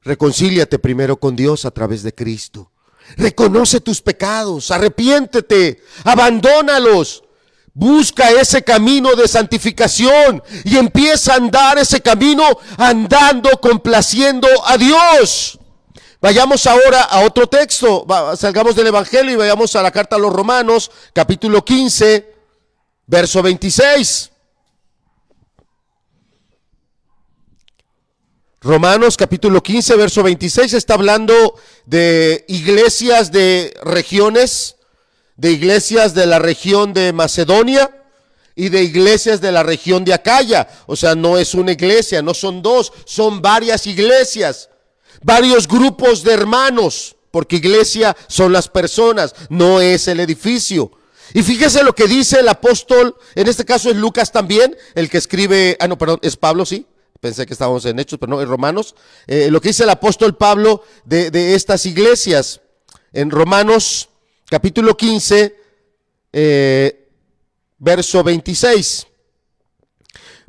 [0.02, 2.72] Reconcíliate primero con Dios a través de Cristo.
[3.16, 7.24] Reconoce tus pecados, arrepiéntete, abandónalos
[7.80, 12.44] Busca ese camino de santificación y empieza a andar ese camino
[12.76, 15.60] andando, complaciendo a Dios.
[16.20, 18.04] Vayamos ahora a otro texto,
[18.36, 22.34] salgamos del Evangelio y vayamos a la carta a los Romanos, capítulo 15,
[23.06, 24.32] verso 26.
[28.62, 31.54] Romanos capítulo 15, verso 26 está hablando
[31.86, 34.77] de iglesias de regiones
[35.38, 37.91] de iglesias de la región de Macedonia
[38.56, 40.67] y de iglesias de la región de Acaya.
[40.88, 44.69] O sea, no es una iglesia, no son dos, son varias iglesias,
[45.21, 50.91] varios grupos de hermanos, porque iglesia son las personas, no es el edificio.
[51.34, 55.19] Y fíjese lo que dice el apóstol, en este caso es Lucas también, el que
[55.19, 56.88] escribe, ah no, perdón, es Pablo, sí,
[57.19, 58.95] pensé que estábamos en Hechos, pero no, en Romanos,
[59.28, 62.62] eh, lo que dice el apóstol Pablo de, de, estas iglesias.
[63.13, 64.10] En Romanos
[64.50, 65.56] capítulo 15,
[66.34, 67.10] eh,
[67.78, 69.08] verso 26.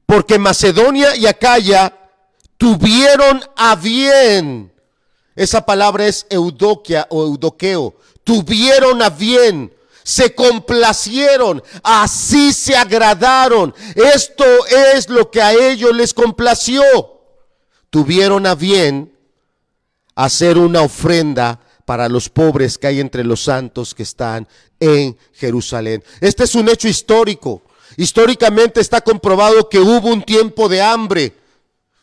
[0.06, 1.94] Porque Macedonia y Acaya
[2.56, 4.72] tuvieron a bien,
[5.36, 9.72] esa palabra es eudoquia o eudoqueo, tuvieron a bien
[10.08, 13.74] se complacieron, así se agradaron.
[13.94, 14.46] Esto
[14.94, 16.82] es lo que a ellos les complació.
[17.90, 19.14] Tuvieron a bien
[20.14, 24.46] hacer una ofrenda para los pobres que hay entre los santos que están
[24.78, 26.04] en Jerusalén.
[26.20, 27.62] Este es un hecho histórico.
[27.96, 31.32] Históricamente está comprobado que hubo un tiempo de hambre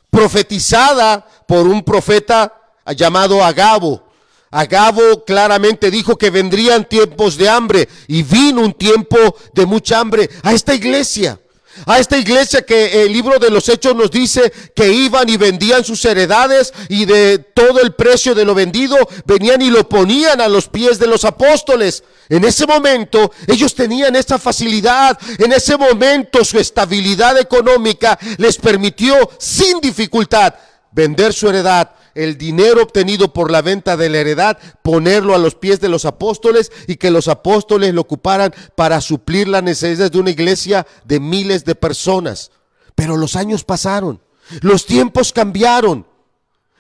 [0.10, 2.52] profetizada por un profeta
[2.98, 4.04] llamado Agabo.
[4.50, 9.18] Agabo claramente dijo que vendrían tiempos de hambre y vino un tiempo
[9.54, 11.40] de mucha hambre a esta iglesia.
[11.86, 15.84] A esta iglesia que el libro de los hechos nos dice que iban y vendían
[15.84, 20.48] sus heredades y de todo el precio de lo vendido venían y lo ponían a
[20.48, 22.04] los pies de los apóstoles.
[22.30, 29.30] En ese momento ellos tenían esa facilidad, en ese momento su estabilidad económica les permitió
[29.38, 30.54] sin dificultad
[30.92, 35.54] vender su heredad el dinero obtenido por la venta de la heredad, ponerlo a los
[35.54, 40.20] pies de los apóstoles y que los apóstoles lo ocuparan para suplir las necesidades de
[40.20, 42.52] una iglesia de miles de personas.
[42.96, 44.22] Pero los años pasaron,
[44.62, 46.08] los tiempos cambiaron.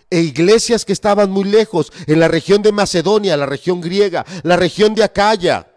[0.10, 4.56] E iglesias que estaban muy lejos, en la región de Macedonia, la región griega, la
[4.56, 5.68] región de Acaya,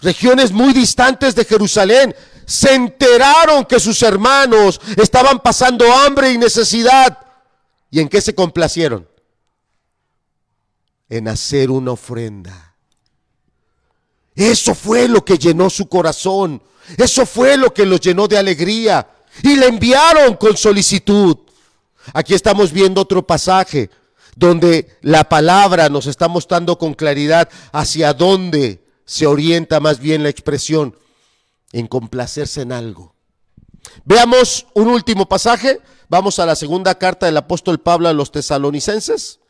[0.00, 2.14] regiones muy distantes de Jerusalén,
[2.46, 7.18] se enteraron que sus hermanos estaban pasando hambre y necesidad
[7.92, 9.06] ¿Y en qué se complacieron?
[11.10, 12.74] En hacer una ofrenda.
[14.34, 16.62] Eso fue lo que llenó su corazón.
[16.96, 19.06] Eso fue lo que los llenó de alegría.
[19.42, 21.36] Y le enviaron con solicitud.
[22.14, 23.90] Aquí estamos viendo otro pasaje
[24.34, 30.30] donde la palabra nos está mostrando con claridad hacia dónde se orienta más bien la
[30.30, 30.96] expresión
[31.72, 33.14] en complacerse en algo.
[34.06, 35.80] Veamos un último pasaje,
[36.12, 39.40] Vamos a la segunda carta del apóstol Pablo a los tesalonicenses.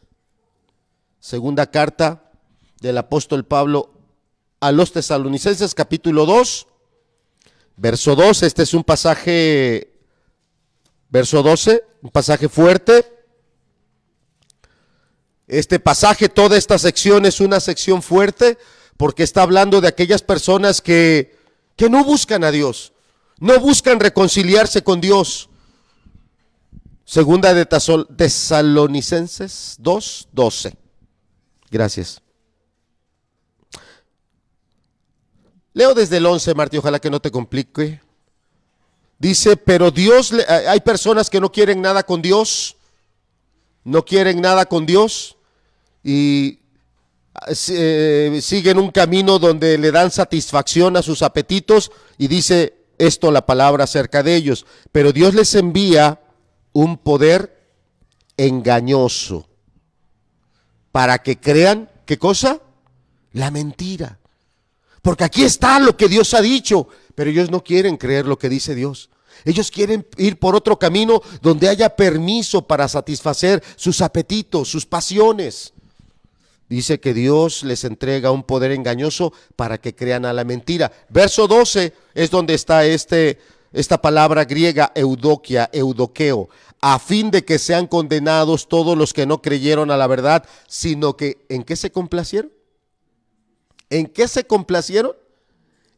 [1.19, 2.31] Segunda carta
[2.81, 3.91] del apóstol Pablo
[4.61, 6.69] a los tesalonicenses, capítulo 2,
[7.79, 8.45] verso 2.
[8.45, 9.93] Este es un pasaje,
[11.09, 13.13] verso 12, un pasaje fuerte.
[15.49, 18.57] Este pasaje, toda esta sección es una sección fuerte
[18.97, 21.37] porque está hablando de aquellas personas que,
[21.75, 22.93] que no buscan a Dios,
[23.41, 25.49] no buscan reconciliarse con Dios
[27.05, 30.75] Segunda de Tesalonicenses 2, 12.
[31.71, 32.23] Gracias.
[35.75, 38.01] Leo desde el 11, Martí, ojalá que no te complique.
[39.19, 42.77] Dice, pero Dios, hay personas que no quieren nada con Dios,
[43.85, 45.37] no quieren nada con Dios
[46.05, 46.59] y
[47.69, 53.47] eh, siguen un camino donde le dan satisfacción a sus apetitos y dice esto la
[53.47, 54.67] palabra acerca de ellos.
[54.93, 56.21] Pero Dios les envía
[56.73, 57.63] un poder
[58.37, 59.47] engañoso
[60.91, 62.61] para que crean, ¿qué cosa?
[63.33, 64.19] La mentira.
[65.01, 68.49] Porque aquí está lo que Dios ha dicho, pero ellos no quieren creer lo que
[68.49, 69.11] dice Dios.
[69.45, 75.73] Ellos quieren ir por otro camino donde haya permiso para satisfacer sus apetitos, sus pasiones.
[76.69, 80.93] Dice que Dios les entrega un poder engañoso para que crean a la mentira.
[81.09, 83.39] Verso 12 es donde está este
[83.73, 86.49] esta palabra griega eudokia, eudoqueo,
[86.81, 91.17] a fin de que sean condenados todos los que no creyeron a la verdad, sino
[91.17, 92.53] que ¿en qué se complacieron?
[93.89, 95.17] ¿En qué se complacieron?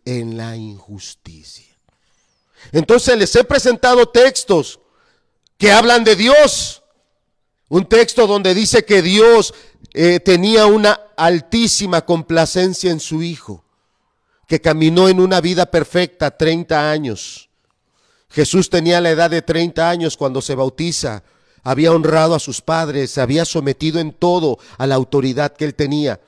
[0.04, 1.76] En la injusticia.
[2.72, 4.80] Entonces les he presentado textos
[5.58, 6.82] que hablan de Dios.
[7.68, 9.54] Un texto donde dice que Dios
[9.94, 13.64] eh, tenía una altísima complacencia en su Hijo,
[14.46, 17.48] que caminó en una vida perfecta 30 años
[18.34, 21.22] Jesús tenía la edad de 30 años cuando se bautiza.
[21.62, 25.74] Había honrado a sus padres, se había sometido en todo a la autoridad que él
[25.76, 26.20] tenía.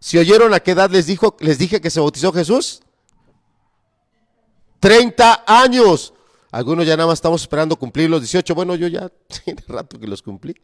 [0.00, 2.80] ¿Si oyeron a qué edad les, dijo, les dije que se bautizó Jesús?
[4.80, 6.14] 30 años.
[6.50, 8.54] Algunos ya nada más estamos esperando cumplir los 18.
[8.54, 9.10] Bueno, yo ya
[9.44, 10.54] tiene rato que los cumplí.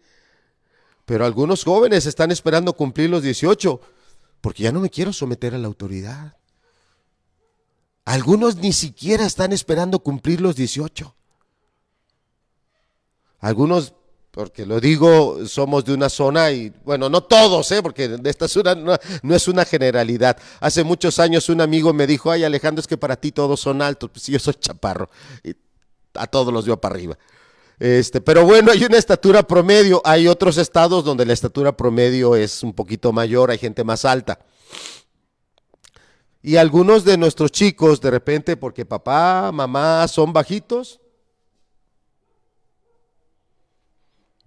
[1.05, 3.81] Pero algunos jóvenes están esperando cumplir los 18
[4.41, 6.40] porque ya no me quiero someter a la autoridad.
[8.11, 11.15] Algunos ni siquiera están esperando cumplir los 18.
[13.39, 13.95] Algunos,
[14.33, 17.81] porque lo digo, somos de una zona y, bueno, no todos, ¿eh?
[17.81, 20.37] porque esta zona no, no, es una generalidad.
[20.59, 23.81] Hace muchos años un amigo me dijo, ay Alejandro, es que para ti todos son
[23.81, 25.09] altos, pues yo soy chaparro
[25.45, 25.55] y
[26.15, 27.17] a todos los veo para arriba.
[27.79, 30.03] Este, pero bueno, hay una estatura promedio.
[30.05, 34.41] Hay otros estados donde la estatura promedio es un poquito mayor, hay gente más alta.
[36.43, 41.01] Y algunos de nuestros chicos, de repente, porque papá, mamá son bajitos,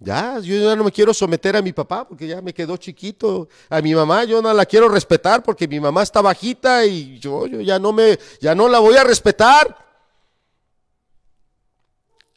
[0.04, 3.48] Ya, yo ya no me quiero someter a mi papá porque ya me quedó chiquito.
[3.70, 7.46] A mi mamá yo no la quiero respetar porque mi mamá está bajita y yo,
[7.46, 9.74] yo ya no me, ya no la voy a respetar.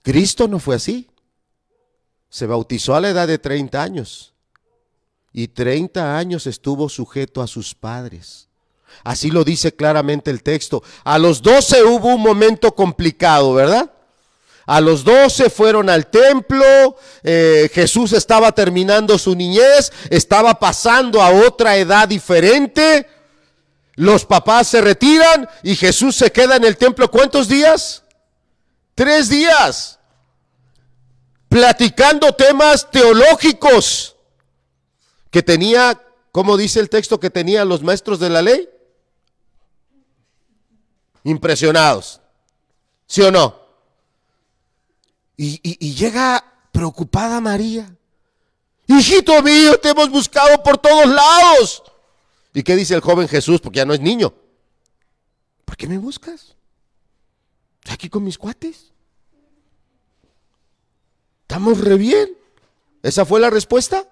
[0.01, 1.09] Cristo no fue así.
[2.29, 4.33] Se bautizó a la edad de 30 años
[5.33, 8.46] y 30 años estuvo sujeto a sus padres.
[9.03, 10.83] Así lo dice claramente el texto.
[11.03, 13.91] A los 12 hubo un momento complicado, ¿verdad?
[14.67, 21.29] A los doce fueron al templo, eh, Jesús estaba terminando su niñez, estaba pasando a
[21.29, 23.07] otra edad diferente,
[23.95, 28.03] los papás se retiran y Jesús se queda en el templo ¿cuántos días?
[28.93, 29.99] Tres días,
[31.47, 34.17] platicando temas teológicos
[35.31, 36.01] que tenía,
[36.33, 38.67] como dice el texto, que tenían los maestros de la ley?
[41.27, 42.21] Impresionados,
[43.05, 43.53] ¿sí o no?
[45.35, 47.93] Y, llega preocupada María.
[48.87, 51.83] Hijito mío, te hemos buscado por todos lados.
[52.53, 53.59] ¿Y qué dice el joven Jesús?
[53.59, 54.33] Porque ya no es niño.
[55.65, 56.55] ¿Por qué me buscas?
[57.79, 58.93] Estoy aquí con mis cuates.
[61.41, 62.37] Estamos re bien.
[63.03, 64.07] ¿Esa fue la respuesta?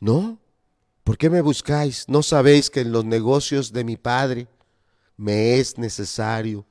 [0.00, 0.36] No.
[1.04, 2.08] ¿Por qué me buscáis?
[2.08, 4.48] ¿No sabéis que en los negocios de mi Padre
[5.20, 6.66] me es necesario?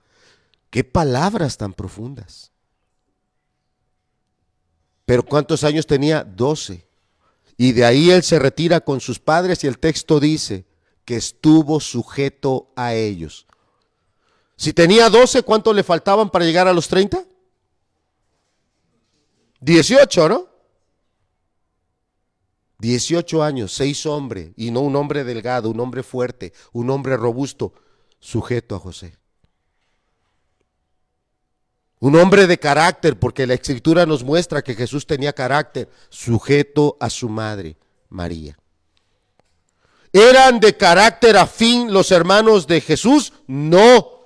[0.72, 2.52] ¿Qué palabras tan profundas?
[5.06, 6.24] Pero ¿cuántos años tenía?
[6.24, 6.88] Doce.
[7.58, 10.66] Y de ahí él se retira con sus padres y el texto dice
[11.06, 13.46] que estuvo sujeto a ellos.
[14.56, 17.24] Si tenía doce, ¿cuánto le faltaban para llegar a los treinta?
[19.60, 20.48] Dieciocho, ¿no?
[22.80, 27.74] Dieciocho años, seis hombres, y no un hombre delgado, un hombre fuerte, un hombre robusto,
[28.20, 29.18] sujeto a José.
[32.00, 37.10] Un hombre de carácter, porque la escritura nos muestra que Jesús tenía carácter, sujeto a
[37.10, 37.76] su madre,
[38.10, 38.58] María.
[40.14, 43.34] ¿Eran de carácter afín los hermanos de Jesús?
[43.48, 44.20] No.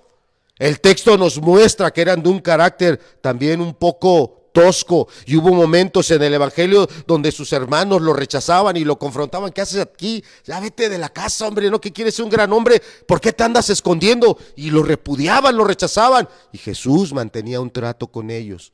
[0.58, 5.54] El texto nos muestra que eran de un carácter también un poco tosco y hubo
[5.54, 9.52] momentos en el Evangelio donde sus hermanos lo rechazaban y lo confrontaban.
[9.52, 10.24] ¿Qué haces aquí?
[10.46, 11.82] Ya vete de la casa, hombre, ¿no?
[11.82, 12.82] Que quieres ser un gran hombre?
[13.06, 14.38] ¿Por qué te andas escondiendo?
[14.56, 16.30] Y lo repudiaban, lo rechazaban.
[16.54, 18.72] Y Jesús mantenía un trato con ellos.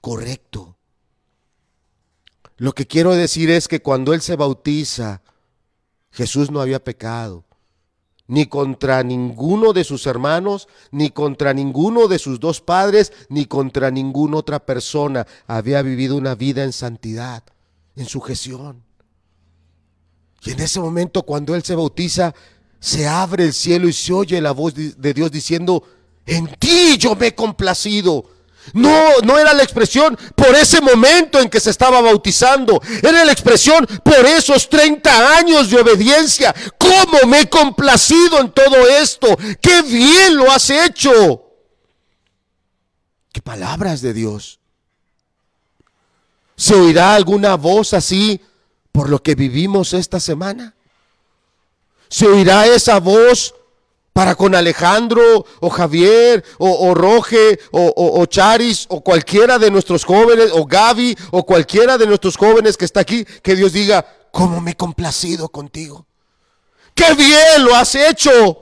[0.00, 0.76] Correcto.
[2.56, 5.22] Lo que quiero decir es que cuando Él se bautiza,
[6.10, 7.44] Jesús no había pecado
[8.26, 13.90] ni contra ninguno de sus hermanos, ni contra ninguno de sus dos padres, ni contra
[13.90, 17.42] ninguna otra persona había vivido una vida en santidad,
[17.96, 18.82] en sujeción.
[20.42, 22.34] Y en ese momento cuando Él se bautiza,
[22.80, 25.82] se abre el cielo y se oye la voz de Dios diciendo,
[26.26, 28.26] en ti yo me he complacido.
[28.72, 32.80] No, no era la expresión por ese momento en que se estaba bautizando.
[33.02, 36.54] Era la expresión por esos 30 años de obediencia.
[37.02, 39.28] ¿Cómo me he complacido en todo esto?
[39.60, 41.42] ¡Qué bien lo has hecho!
[43.32, 44.60] ¡Qué palabras de Dios!
[46.56, 48.40] ¿Se oirá alguna voz así
[48.92, 50.74] por lo que vivimos esta semana?
[52.08, 53.54] ¿Se oirá esa voz
[54.12, 60.64] para con Alejandro o Javier o, Roge o, Charis o cualquiera de nuestros jóvenes o
[60.64, 64.76] Gaby o cualquiera de nuestros jóvenes que está aquí, que Dios diga, ¿cómo me he
[64.76, 66.06] complacido contigo?
[66.94, 68.60] ¡Qué bien lo has hecho!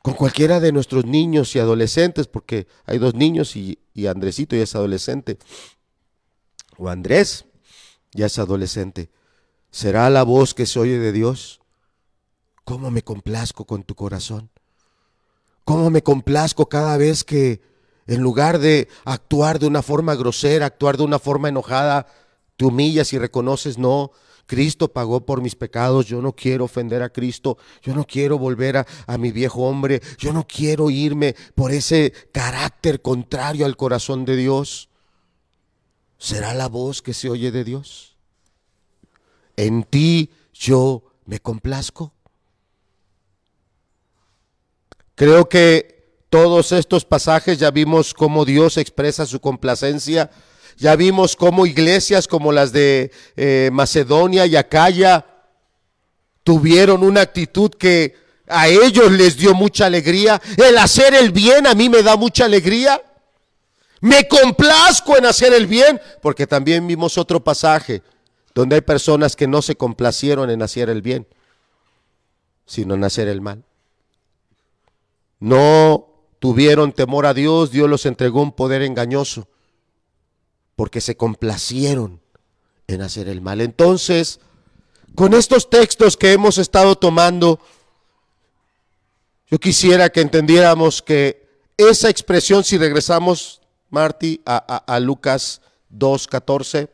[0.00, 4.62] Con cualquiera de nuestros niños y adolescentes, porque hay dos niños y, y Andresito ya
[4.62, 5.38] es adolescente,
[6.76, 7.46] o Andrés
[8.12, 9.10] ya es adolescente,
[9.70, 11.60] ¿será la voz que se oye de Dios?
[12.64, 14.50] ¿Cómo me complazco con tu corazón?
[15.64, 17.62] ¿Cómo me complazco cada vez que
[18.06, 22.06] en lugar de actuar de una forma grosera, actuar de una forma enojada,
[22.56, 24.12] te humillas y reconoces, no,
[24.46, 28.78] Cristo pagó por mis pecados, yo no quiero ofender a Cristo, yo no quiero volver
[28.78, 34.24] a, a, mi viejo hombre, yo no quiero irme por ese carácter contrario al corazón
[34.24, 34.88] de Dios.
[36.18, 38.16] ¿Será la voz que se oye de Dios?
[39.56, 42.12] En ti yo me complazco.
[45.14, 45.94] Creo que
[46.28, 50.30] todos estos pasajes ya vimos cómo Dios expresa su complacencia,
[50.76, 55.26] ya vimos cómo iglesias como las de eh, Macedonia y Acaya
[56.42, 58.16] tuvieron una actitud que
[58.46, 60.40] a ellos les dio mucha alegría.
[60.56, 63.00] El hacer el bien a mí me da mucha alegría.
[64.00, 68.02] Me complazco en hacer el bien, porque también vimos otro pasaje
[68.54, 71.26] donde hay personas que no se complacieron en hacer el bien,
[72.66, 73.64] sino en hacer el mal.
[75.40, 76.06] No
[76.38, 79.48] tuvieron temor a Dios, Dios los entregó un poder engañoso,
[80.76, 82.20] porque se complacieron
[82.86, 83.60] en hacer el mal.
[83.60, 84.40] Entonces,
[85.14, 87.60] con estos textos que hemos estado tomando,
[89.48, 91.44] yo quisiera que entendiéramos que
[91.76, 93.60] esa expresión, si regresamos,
[93.90, 95.60] Marty, a, a, a Lucas
[95.96, 96.88] 2.14,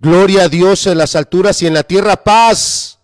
[0.00, 2.98] gloria a Dios en las alturas y en la tierra paz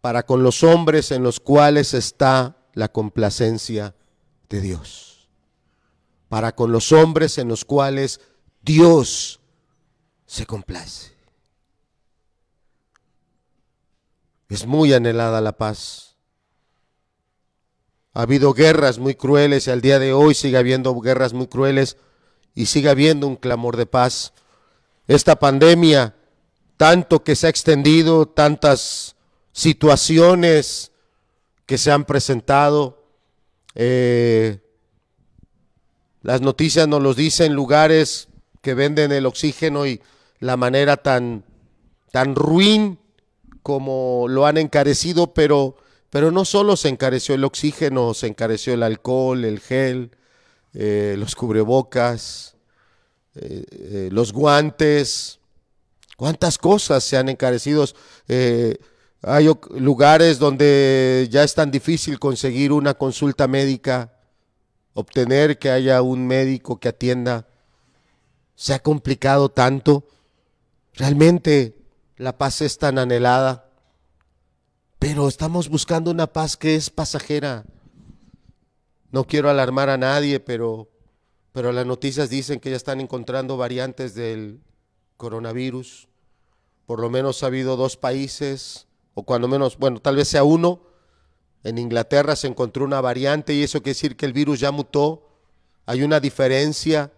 [0.00, 3.94] para con los hombres en los cuales está la complacencia
[4.48, 5.28] de Dios.
[6.28, 8.20] Para con los hombres en los cuales
[8.62, 9.40] Dios
[10.26, 11.16] se complace.
[14.48, 16.16] Es muy anhelada la paz.
[18.14, 21.96] Ha habido guerras muy crueles y al día de hoy sigue habiendo guerras muy crueles
[22.54, 24.32] y sigue habiendo un clamor de paz.
[25.06, 26.16] Esta pandemia,
[26.76, 29.16] tanto que se ha extendido, tantas
[29.52, 30.92] situaciones
[31.66, 32.97] que se han presentado,
[33.74, 34.58] eh,
[36.22, 38.28] las noticias nos los dicen, lugares
[38.60, 40.00] que venden el oxígeno y
[40.40, 41.44] la manera tan,
[42.10, 42.98] tan ruin
[43.62, 45.76] como lo han encarecido, pero,
[46.10, 50.10] pero no solo se encareció el oxígeno, se encareció el alcohol, el gel,
[50.74, 52.56] eh, los cubrebocas,
[53.34, 55.38] eh, los guantes,
[56.16, 57.84] cuántas cosas se han encarecido.
[59.22, 64.12] Hay lugares donde ya es tan difícil conseguir una consulta médica,
[64.94, 67.48] obtener que haya un médico que atienda.
[68.54, 70.06] Se ha complicado tanto.
[70.94, 71.76] Realmente
[72.16, 73.70] la paz es tan anhelada,
[74.98, 77.64] pero estamos buscando una paz que es pasajera.
[79.10, 80.90] No quiero alarmar a nadie, pero,
[81.52, 84.60] pero las noticias dicen que ya están encontrando variantes del
[85.16, 86.08] coronavirus.
[86.86, 88.87] Por lo menos ha habido dos países,
[89.18, 90.80] o cuando menos, bueno, tal vez sea uno.
[91.64, 95.28] En Inglaterra se encontró una variante y eso quiere decir que el virus ya mutó.
[95.86, 97.10] Hay una diferencia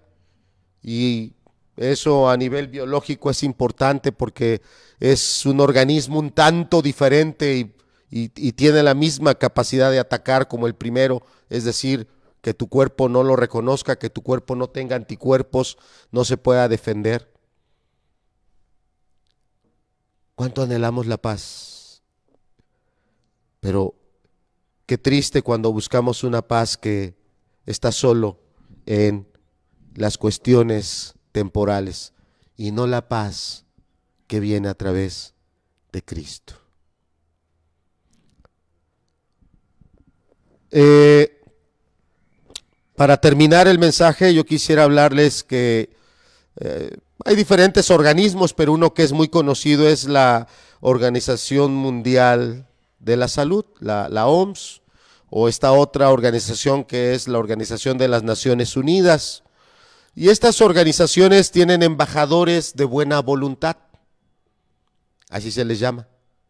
[0.83, 1.35] y
[1.77, 4.63] eso a nivel biológico es importante porque
[4.99, 7.71] es un organismo un tanto diferente
[8.11, 12.09] y, tiene la misma capacidad de atacar como el primero, es decir,
[12.41, 15.77] que tu cuerpo no lo reconozca, que tu cuerpo no tenga anticuerpos,
[16.11, 17.31] no se pueda defender.
[20.35, 21.80] ¿Cuánto anhelamos la paz?
[23.61, 23.95] Pero
[24.87, 27.15] qué triste cuando buscamos una paz que
[27.67, 28.41] está solo
[28.87, 29.27] en
[29.95, 32.13] las cuestiones temporales
[32.57, 33.65] y no la paz
[34.27, 35.35] que viene a través
[35.93, 36.55] de Cristo.
[40.71, 41.41] Eh,
[42.95, 45.91] para terminar el mensaje, yo quisiera hablarles que
[46.61, 50.47] eh, hay diferentes organismos, pero uno que es muy conocido es la
[50.81, 52.70] Organización Mundial
[53.01, 54.83] de la Salud, la, OMS,
[55.31, 59.43] o esta otra organización que es la Organización de las Naciones Unidas.
[60.15, 63.77] Y estas organizaciones tienen embajadores de buena voluntad.
[65.31, 66.09] Así se les llama,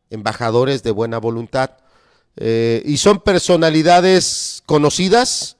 [0.09, 1.71] embajadores de buena voluntad.
[2.37, 5.57] Eh, y son personalidades conocidas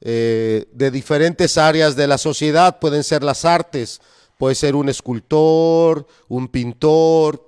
[0.00, 2.78] eh, de diferentes áreas de la sociedad.
[2.78, 4.00] Pueden ser las artes,
[4.36, 7.47] puede ser un escultor, un pintor,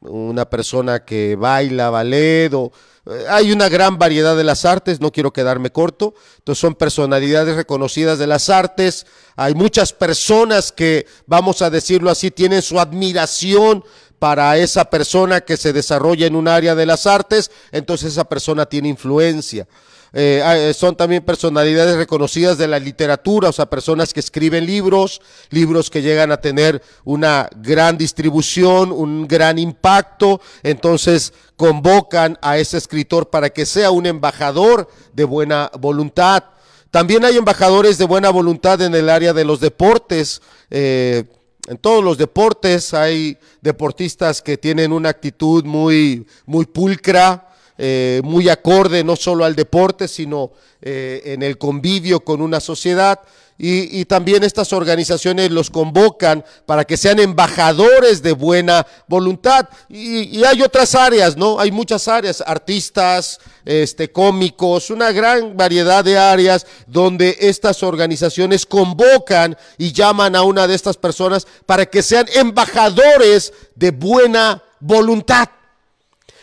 [0.00, 5.32] una persona que baila ballet eh, hay una gran variedad de las artes, no quiero
[5.32, 6.14] quedarme corto.
[6.38, 9.06] Entonces son personalidades reconocidas de las artes.
[9.36, 13.82] Hay muchas personas que, vamos a decirlo así, tienen su admiración
[14.18, 18.66] para esa persona que se desarrolla en un área de las artes, entonces esa persona
[18.66, 19.68] tiene influencia.
[20.12, 25.20] Eh, eh, son también personalidades reconocidas de la literatura, o sea, personas que escriben libros,
[25.50, 32.78] libros que llegan a tener una gran distribución, un gran impacto, entonces convocan a ese
[32.78, 36.44] escritor para que sea un embajador de buena voluntad.
[36.90, 40.40] También hay embajadores de buena voluntad en el área de los deportes.
[40.70, 41.24] Eh,
[41.66, 47.47] en todos los deportes hay deportistas que tienen una actitud muy, muy pulcra,
[47.80, 50.50] eh, muy acorde no solo al deporte, sino
[50.82, 53.20] eh, en el convivio con una sociedad.
[53.60, 59.68] y, también estas organizaciones los convocan para que sean embajadores de buena voluntad.
[59.88, 61.58] Y, hay otras áreas, ¿no?
[61.58, 69.56] Hay muchas áreas, artistas, este, cómicos, una gran variedad de áreas donde estas organizaciones convocan
[69.76, 75.48] y llaman a una de estas personas para que sean embajadores de buena voluntad.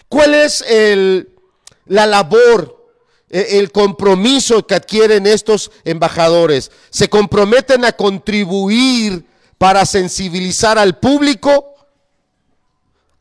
[0.07, 1.29] ¿Cuál es el,
[1.85, 2.75] la labor
[3.29, 6.71] e, el compromiso que adquieren estos embajadores.
[6.89, 9.25] Se comprometen a contribuir
[9.57, 11.75] para sensibilizar al público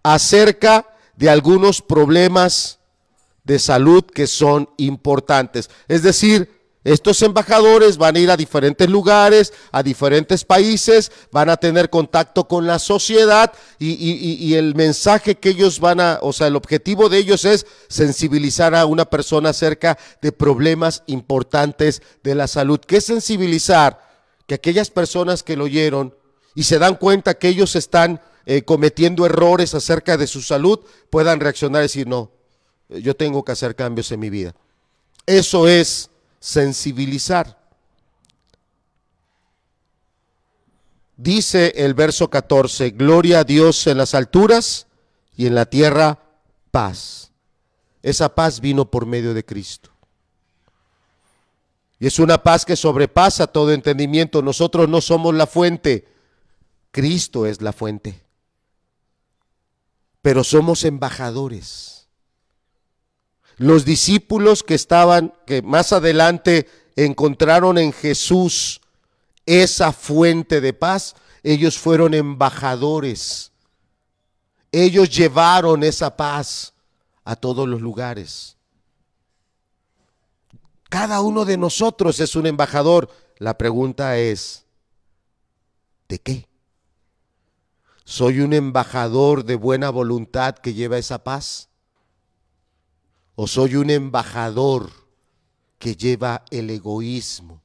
[0.02, 2.78] acerca de algunos problemas
[3.44, 5.70] de salud que son importantes.
[5.88, 6.53] Es decir,
[6.84, 12.46] estos embajadores van a ir a diferentes lugares, a diferentes países, van a tener contacto
[12.46, 17.18] con la sociedad y, el mensaje que ellos van a, o sea, el objetivo de
[17.18, 22.78] ellos es sensibilizar a una persona acerca de problemas importantes de la salud.
[22.78, 24.04] ¿Qué es sensibilizar?
[24.46, 26.14] Que aquellas personas que lo oyeron
[26.54, 31.40] y se dan cuenta que ellos están eh, cometiendo errores acerca de su salud puedan
[31.40, 32.30] reaccionar y decir, no,
[32.90, 34.54] yo tengo que hacer cambios en mi vida.
[35.24, 36.10] Eso es
[36.44, 37.58] sensibilizar.
[41.16, 44.86] Dice el verso 14, gloria a Dios en las alturas
[45.38, 46.18] y en la tierra
[46.70, 47.32] paz.
[48.02, 49.90] Esa paz vino por medio de Cristo.
[51.98, 54.42] Y es una paz que sobrepasa todo entendimiento.
[54.42, 56.06] Nosotros no somos la fuente,
[56.90, 58.20] Cristo es la fuente.
[60.20, 61.93] Pero somos embajadores
[63.56, 68.80] los discípulos que estaban, que más adelante encontraron en Jesús
[69.46, 73.52] esa fuente de paz, ellos fueron embajadores.
[74.72, 76.72] Ellos llevaron esa paz
[77.24, 78.56] a todos los lugares.
[80.88, 83.10] Cada uno de nosotros es un embajador.
[83.38, 84.64] La pregunta es,
[86.08, 86.48] ¿de qué?
[88.04, 91.68] ¿Soy un embajador de buena voluntad que lleva esa paz?
[93.36, 94.90] O soy un embajador
[95.78, 97.62] que lleva el egoísmo.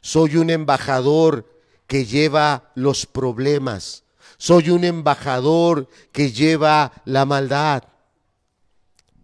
[0.00, 1.46] Soy un embajador
[1.86, 4.04] que lleva los problemas.
[4.38, 7.84] Soy un embajador que lleva la maldad.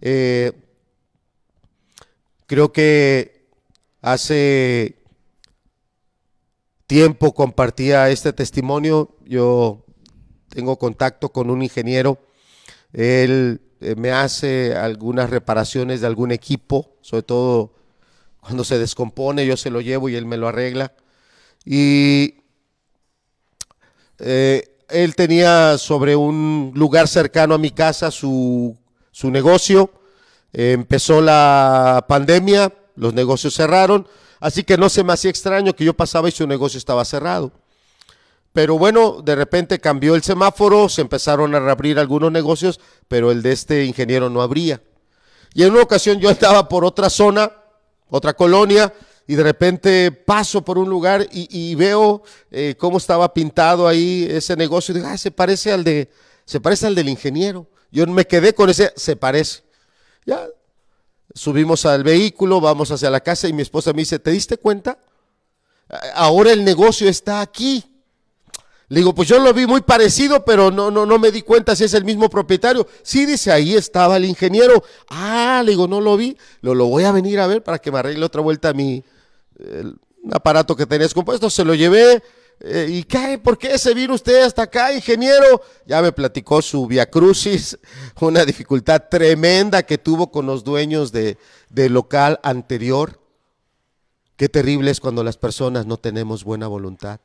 [0.01, 0.53] Eh,
[2.47, 3.49] creo que
[4.01, 5.03] hace
[6.87, 9.17] tiempo compartía este testimonio.
[9.25, 9.85] Yo
[10.49, 12.19] tengo contacto con un ingeniero.
[12.93, 17.73] Él eh, me hace algunas reparaciones de algún equipo, sobre todo
[18.41, 20.93] cuando se descompone, yo se lo llevo y él me lo arregla.
[21.65, 22.37] Y
[24.19, 28.77] eh, él tenía sobre un lugar cercano a mi casa su,
[29.11, 29.91] su negocio.
[30.53, 34.09] empezó la pandemia, los negocios cerraron,
[34.41, 37.53] así que no se me hacía extraño que yo pasaba y su negocio estaba cerrado.
[38.53, 43.43] Pero bueno, de repente cambió el semáforo, se empezaron a reabrir algunos negocios, pero el
[43.43, 44.83] de este ingeniero no abría.
[45.55, 47.53] Y en una ocasión yo estaba por otra zona,
[48.09, 48.93] otra colonia,
[49.27, 54.57] y de repente paso por un lugar y, veo eh, cómo estaba pintado ahí ese
[54.57, 54.95] negocio.
[54.95, 56.11] Digo, ah, se parece al de,
[56.47, 57.67] se parece al del ingeniero.
[57.91, 59.63] Yo me quedé con ese, se parece.
[60.25, 60.49] Ya
[61.35, 64.99] subimos al vehículo, vamos hacia la casa y mi esposa me dice, ¿te diste cuenta?
[66.15, 67.85] Ahora el negocio está aquí.
[68.89, 71.77] Le digo, pues yo lo vi muy parecido, pero no, no, no me di cuenta
[71.77, 72.87] si es el mismo propietario.
[73.03, 74.83] Sí, dice, ahí estaba el ingeniero.
[75.11, 76.39] Ah, le digo, no lo vi.
[76.63, 79.05] Lo, lo voy a venir a ver para que me arregle otra vuelta a mi
[80.33, 81.51] aparato que tenías compuesto.
[81.51, 82.23] Se lo llevé.
[82.61, 83.39] Eh, ¿Y qué?
[83.39, 85.63] ¿Por qué se vino usted hasta acá, ingeniero?
[85.87, 87.79] Ya me platicó su via crucis,
[88.21, 93.21] una dificultad tremenda que tuvo con los dueños de, del local anterior.
[94.37, 97.21] Qué terrible es cuando las personas no tenemos buena voluntad.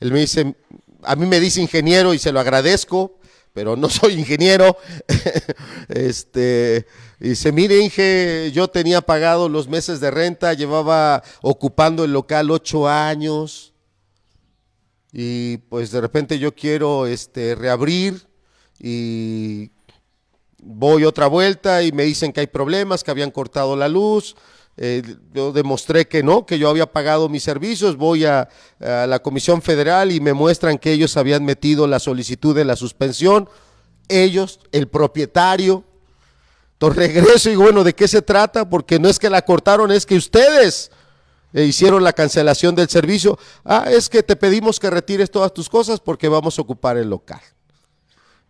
[0.00, 0.54] Él me dice,
[1.02, 3.18] a mí me dice ingeniero y se lo agradezco,
[3.52, 4.76] pero no soy ingeniero.
[5.88, 6.86] este,
[7.18, 12.88] dice, mire Inge, yo tenía pagado los meses de renta, llevaba ocupando el local ocho
[12.88, 13.72] años
[15.12, 18.28] y pues de repente yo quiero este, reabrir
[18.78, 19.70] y
[20.58, 24.36] voy otra vuelta y me dicen que hay problemas, que habían cortado la luz,
[24.78, 25.02] eh,
[25.32, 28.48] yo demostré que no, que yo había pagado mis servicios, voy a,
[28.78, 33.48] la Comisión Federal y me muestran que ellos habían metido la solicitud de la suspensión,
[34.08, 35.84] ellos, el propietario.
[36.74, 38.68] Entonces regreso y bueno, ¿de qué se trata?
[38.68, 40.90] Porque no es que la cortaron, es que ustedes
[41.54, 43.38] eh, hicieron la cancelación del servicio.
[43.64, 47.08] Ah, es que te pedimos que retires todas tus cosas porque vamos a ocupar el
[47.08, 47.40] local.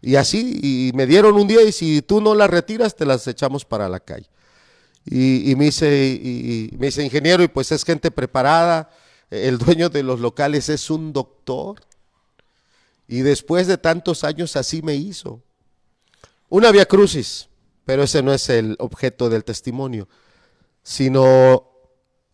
[0.03, 3.27] Y así, y me dieron un día y si tú no las retiras, te las
[3.29, 4.29] echamos para la calle.
[5.09, 8.91] Y, me, dice, y, me dice, ingeniero, y pues es gente preparada,
[9.31, 11.81] el dueño de los locales es un doctor.
[13.07, 15.41] Y después de tantos años así me hizo.
[16.49, 17.49] Una vía crucis,
[17.85, 20.09] pero ese no es el objeto del testimonio,
[20.83, 21.71] sino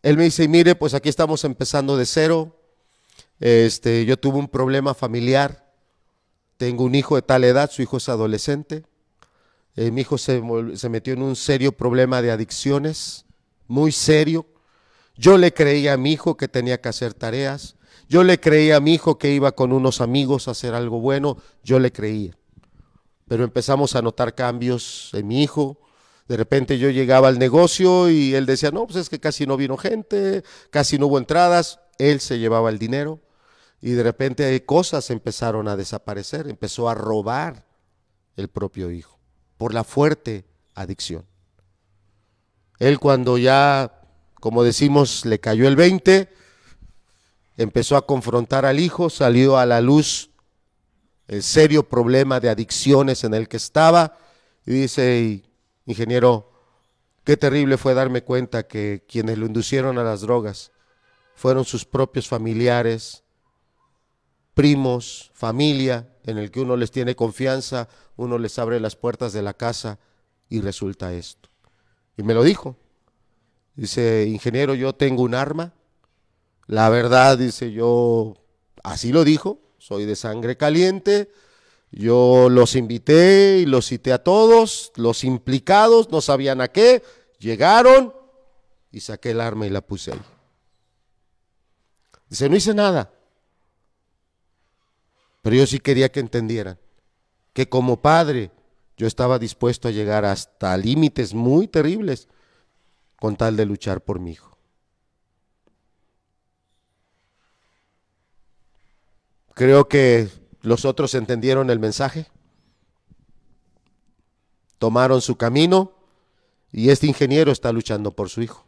[0.02, 2.58] él me dice, mire, pues aquí estamos empezando de cero.
[3.38, 5.70] Este, yo tuve un problema familiar.
[6.56, 8.84] Tengo un hijo de tal edad, su hijo es adolescente.
[9.74, 10.42] Eh, mi hijo se,
[10.74, 13.24] se metió en un serio problema de adicciones,
[13.68, 14.46] muy serio.
[15.16, 17.76] Yo le creía a mi hijo que tenía que hacer tareas.
[18.08, 21.38] Yo le creía a mi hijo que iba con unos amigos a hacer algo bueno.
[21.64, 22.36] Yo le creía.
[23.28, 25.78] Pero empezamos a notar cambios en mi hijo.
[26.28, 29.56] De repente yo llegaba al negocio y él decía, no, pues es que casi no
[29.56, 31.80] vino gente, casi no hubo entradas.
[31.98, 33.20] Él se llevaba el dinero
[33.80, 36.48] y de repente cosas empezaron a desaparecer.
[36.48, 37.66] Empezó a robar
[38.36, 39.11] el propio hijo
[39.62, 40.44] por la fuerte
[40.74, 41.24] adicción.
[42.80, 44.02] Él cuando ya,
[44.40, 46.28] como decimos, le cayó el 20,
[47.58, 50.30] empezó a confrontar al hijo, salió a la luz
[51.28, 54.18] el serio problema de adicciones en el que estaba
[54.66, 55.44] y dice,
[55.86, 56.50] ingeniero,
[57.22, 60.72] qué terrible fue darme cuenta que quienes lo inducieron a las drogas
[61.36, 63.21] fueron sus propios familiares,
[64.54, 69.42] primos, familia, en el que uno les tiene confianza, uno les abre las puertas de
[69.42, 69.98] la casa
[70.48, 71.48] y resulta esto.
[72.16, 72.76] Y me lo dijo.
[73.74, 75.72] Dice, ingeniero, yo tengo un arma.
[76.66, 78.36] La verdad, dice, yo,
[78.82, 81.30] así lo dijo, soy de sangre caliente.
[81.90, 87.02] Yo los invité y los cité a todos, los implicados, no sabían a qué,
[87.38, 88.14] llegaron
[88.90, 90.22] y saqué el arma y la puse ahí.
[92.30, 93.12] Dice, no hice nada.
[95.42, 96.78] Pero yo sí quería que entendieran
[97.52, 98.50] que como padre
[98.96, 102.28] yo estaba dispuesto a llegar hasta límites muy terribles
[103.16, 104.56] con tal de luchar por mi hijo.
[109.54, 110.28] Creo que
[110.62, 112.28] los otros entendieron el mensaje,
[114.78, 115.92] tomaron su camino
[116.70, 118.66] y este ingeniero está luchando por su hijo.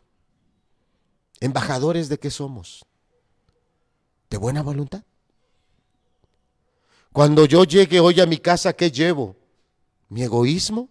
[1.41, 2.85] ¿Embajadores de qué somos?
[4.29, 5.05] ¿De buena voluntad?
[7.15, 9.37] Cuando yo llegue hoy a mi casa, ¿qué llevo?
[10.09, 10.89] ¿Mi egoísmo?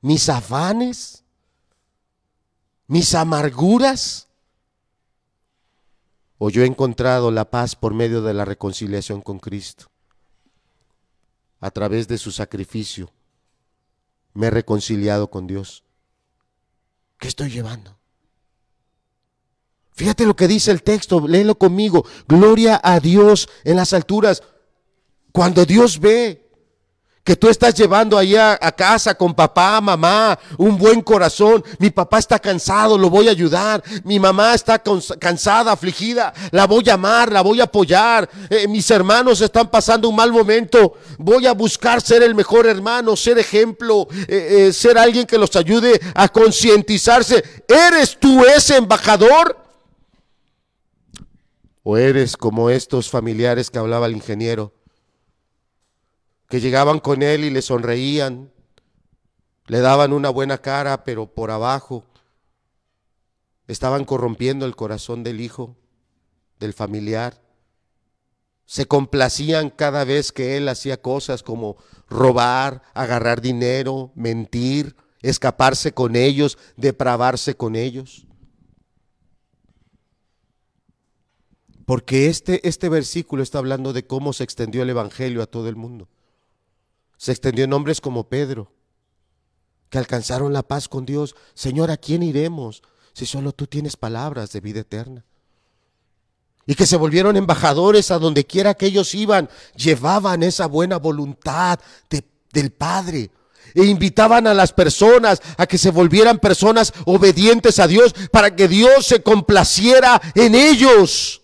[0.00, 1.24] ¿Mis afanes?
[2.86, 4.28] ¿Mis amarguras?
[6.38, 9.90] ¿O yo he encontrado la paz por medio de la reconciliación con Cristo?
[11.58, 13.10] A través de su sacrificio
[14.34, 15.82] me he reconciliado con Dios.
[17.18, 17.98] ¿Qué estoy llevando?
[19.94, 22.06] Fíjate lo que dice el texto, léelo conmigo.
[22.28, 24.40] Gloria a Dios en las alturas.
[25.34, 26.48] Cuando Dios ve
[27.24, 31.64] que tú estás llevando allá a casa con papá, mamá, un buen corazón.
[31.80, 33.82] Mi papá está cansado, lo voy a ayudar.
[34.04, 34.80] Mi mamá está
[35.18, 38.30] cansada, afligida, la voy a amar, la voy a apoyar.
[38.48, 40.98] Eh, mis hermanos están pasando un mal momento.
[41.18, 45.56] Voy a buscar ser el mejor hermano, ser ejemplo, eh, eh, ser alguien que los
[45.56, 47.42] ayude a concientizarse.
[47.66, 49.58] ¿Eres tú ese embajador?
[51.82, 54.83] ¿O eres como estos familiares que hablaba el ingeniero?
[56.48, 58.50] Que llegaban con él y le sonreían,
[59.66, 62.04] le daban una buena cara, pero por abajo
[63.66, 65.76] estaban corrompiendo el corazón del hijo,
[66.60, 67.40] del familiar.
[68.66, 71.76] Se complacían cada vez que él hacía cosas como
[72.08, 78.26] robar, agarrar dinero, mentir, escaparse con ellos, depravarse con ellos.
[81.86, 85.76] Porque este, este versículo está hablando de cómo se extendió el Evangelio a todo el
[85.76, 86.08] mundo
[87.16, 88.72] se extendió en hombres como Pedro,
[89.90, 91.34] que alcanzaron la paz con Dios.
[91.54, 95.24] Señor, ¿a quién iremos si solo tú tienes palabras de vida eterna?
[96.66, 101.78] Y que se volvieron embajadores a donde quiera que ellos iban, llevaban esa buena voluntad
[102.52, 103.30] del Padre
[103.74, 108.68] e invitaban a las personas a que se volvieran personas obedientes a Dios para que
[108.68, 111.43] Dios se complaciera en ellos.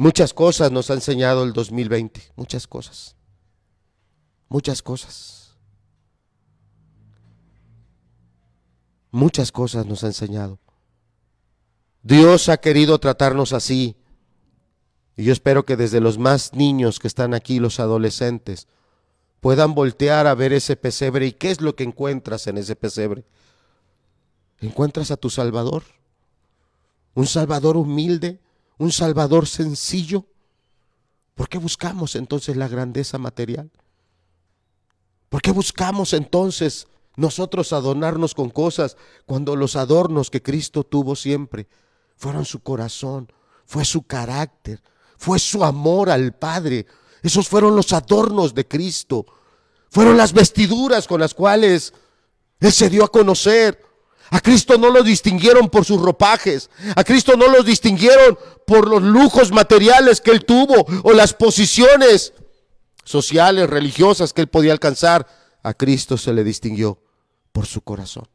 [0.00, 3.16] Muchas cosas nos ha enseñado el 2020, muchas cosas,
[4.48, 5.58] muchas cosas.
[9.10, 10.58] Muchas cosas nos ha enseñado.
[12.02, 13.94] Dios ha querido tratarnos así.
[15.18, 18.68] Y yo espero que desde los más niños que están aquí, los adolescentes,
[19.40, 21.26] puedan voltear a ver ese pesebre.
[21.26, 23.26] ¿Y qué es lo que encuentras en ese pesebre?
[24.60, 25.82] Encuentras a tu Salvador.
[27.12, 28.40] Un Salvador humilde,
[28.80, 30.24] un Salvador sencillo,
[31.34, 33.70] ¿por qué buscamos entonces la grandeza material?
[35.28, 41.68] ¿Por qué buscamos entonces nosotros adornarnos con cosas cuando los adornos que Cristo tuvo siempre
[42.16, 43.30] fueron su corazón,
[43.66, 44.82] fue su carácter,
[45.18, 46.86] fue su amor al Padre.
[47.22, 49.26] Esos fueron los adornos de Cristo.
[49.90, 51.92] Fueron las vestiduras con las cuales
[52.60, 53.89] Él se dio a conocer.
[54.30, 56.70] A Cristo no lo distinguieron por sus ropajes.
[56.94, 62.32] A Cristo no lo distinguieron por los lujos materiales que Él tuvo o las posiciones
[63.04, 65.26] sociales, religiosas que Él podía alcanzar.
[65.62, 67.02] A Cristo se le distinguió
[67.50, 68.28] por su corazón.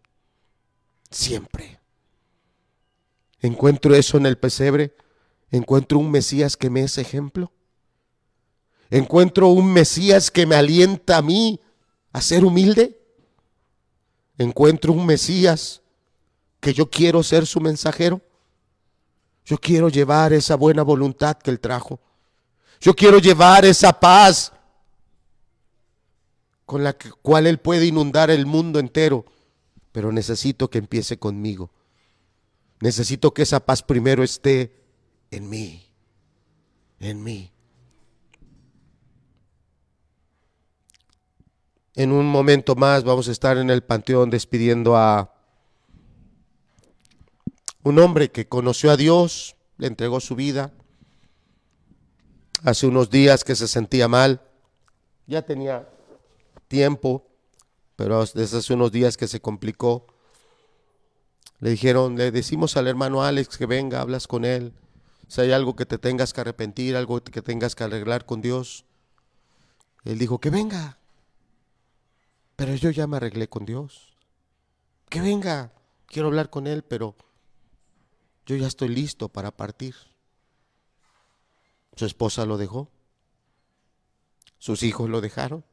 [1.10, 1.80] Siempre.
[3.40, 4.96] Encuentro eso en el pesebre.
[5.50, 7.54] Encuentro un Mesías que me es ejemplo.
[8.90, 11.62] Encuentro un Mesías que me alienta a mí
[12.12, 13.02] a ser humilde.
[14.38, 15.82] Encuentro un Mesías
[16.66, 18.20] que yo quiero ser su mensajero.
[19.46, 22.00] Yo quiero llevar esa buena voluntad que Él trajo.
[22.82, 24.52] Yo quiero llevar esa paz
[26.66, 29.26] con la cual Él puede inundar el mundo entero.
[29.92, 31.70] Pero necesito que empiece conmigo.
[32.80, 34.88] Necesito que esa paz primero esté
[35.30, 35.88] en mí.
[37.00, 37.52] En mí.
[41.94, 45.35] En un momento más vamos a estar en el panteón despidiendo a
[47.86, 50.74] un hombre que conoció a Dios, le entregó su vida.
[52.64, 54.42] Hace unos días que se sentía mal,
[55.28, 55.88] ya tenía
[56.68, 57.28] tiempo,
[57.96, 60.08] pero desde hace unos días que se complicó.
[61.60, 64.74] Le dijeron, le decimos al hermano Alex que venga, hablas con él.
[65.28, 68.86] Si hay algo que te tengas que arrepentir, algo que tengas que arreglar con Dios.
[70.06, 70.98] Él dijo, que venga.
[72.56, 74.16] Pero yo ya me arreglé con Dios.
[75.08, 75.72] Que venga,
[76.08, 77.16] quiero hablar con Él, pero
[78.46, 79.96] yo ya estoy listo para partir.
[81.96, 82.90] Su esposa lo dejó.
[84.60, 85.64] Sus hijos lo dejaron.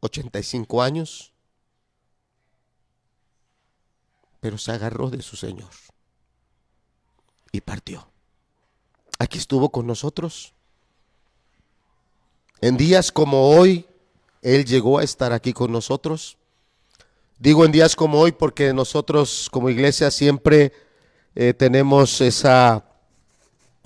[0.00, 1.32] 85 años.
[4.40, 5.70] Pero se agarró de su Señor.
[7.50, 8.08] Y partió.
[9.18, 10.52] Aquí estuvo con nosotros.
[12.60, 13.86] En días como hoy,
[14.40, 16.36] él llegó a estar aquí con nosotros.
[17.38, 20.72] Digo en días como hoy porque nosotros como iglesia siempre
[21.34, 22.84] eh, tenemos esa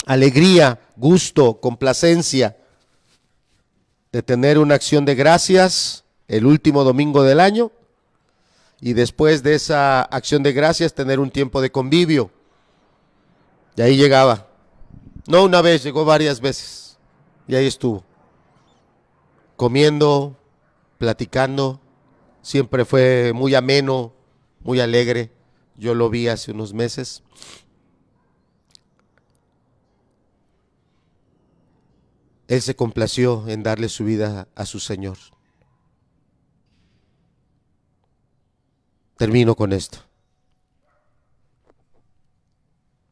[0.05, 2.57] alegría, gusto, complacencia
[4.13, 7.71] de tener una acción de gracias el último domingo del año
[8.81, 12.31] y después de esa acción de gracias tener un tiempo de convivio.
[13.77, 14.49] Y ahí llegaba.
[15.27, 16.99] No una vez, llegó varias veces.
[17.49, 18.05] Y ahí estuvo.
[19.57, 20.37] Comiendo,
[20.99, 21.81] platicando.
[22.43, 24.13] Siempre fue muy ameno,
[24.61, 25.31] muy alegre.
[25.77, 27.23] Yo lo vi hace unos meses.
[32.49, 35.19] Él se complació en darle su vida a su Señor.
[39.17, 39.99] Termino con esto.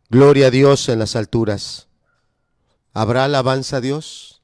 [0.08, 1.88] Gloria a Dios en las alturas.
[2.92, 4.42] ¿Habrá alabanza a Dios?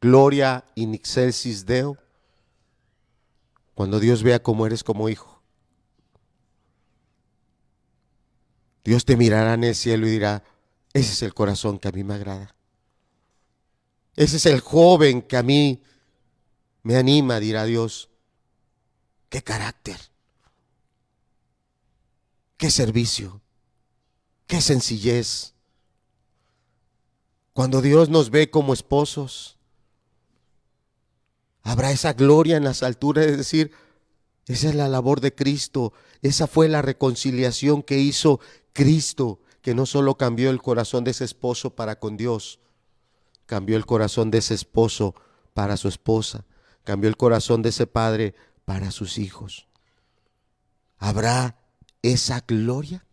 [0.00, 1.98] Gloria in excelsis Deo.
[3.74, 5.31] Cuando Dios vea cómo eres como hijo.
[8.84, 10.42] Dios te mirará en el cielo y dirá,
[10.92, 12.54] ese es el corazón que a mí me agrada.
[14.16, 15.82] Ese es el joven que a mí
[16.82, 18.10] me anima, dirá Dios.
[19.28, 19.96] Qué carácter.
[22.56, 23.40] Qué servicio.
[24.46, 25.54] Qué sencillez.
[27.52, 29.58] Cuando Dios nos ve como esposos,
[31.62, 33.72] habrá esa gloria en las alturas, es decir,
[34.46, 38.40] esa es la labor de Cristo, esa fue la reconciliación que hizo
[38.72, 42.58] Cristo, que no solo cambió el corazón de ese esposo para con Dios,
[43.46, 45.14] cambió el corazón de ese esposo
[45.54, 46.44] para su esposa,
[46.84, 49.68] cambió el corazón de ese padre para sus hijos.
[50.98, 51.58] ¿Habrá
[52.02, 53.04] esa gloria?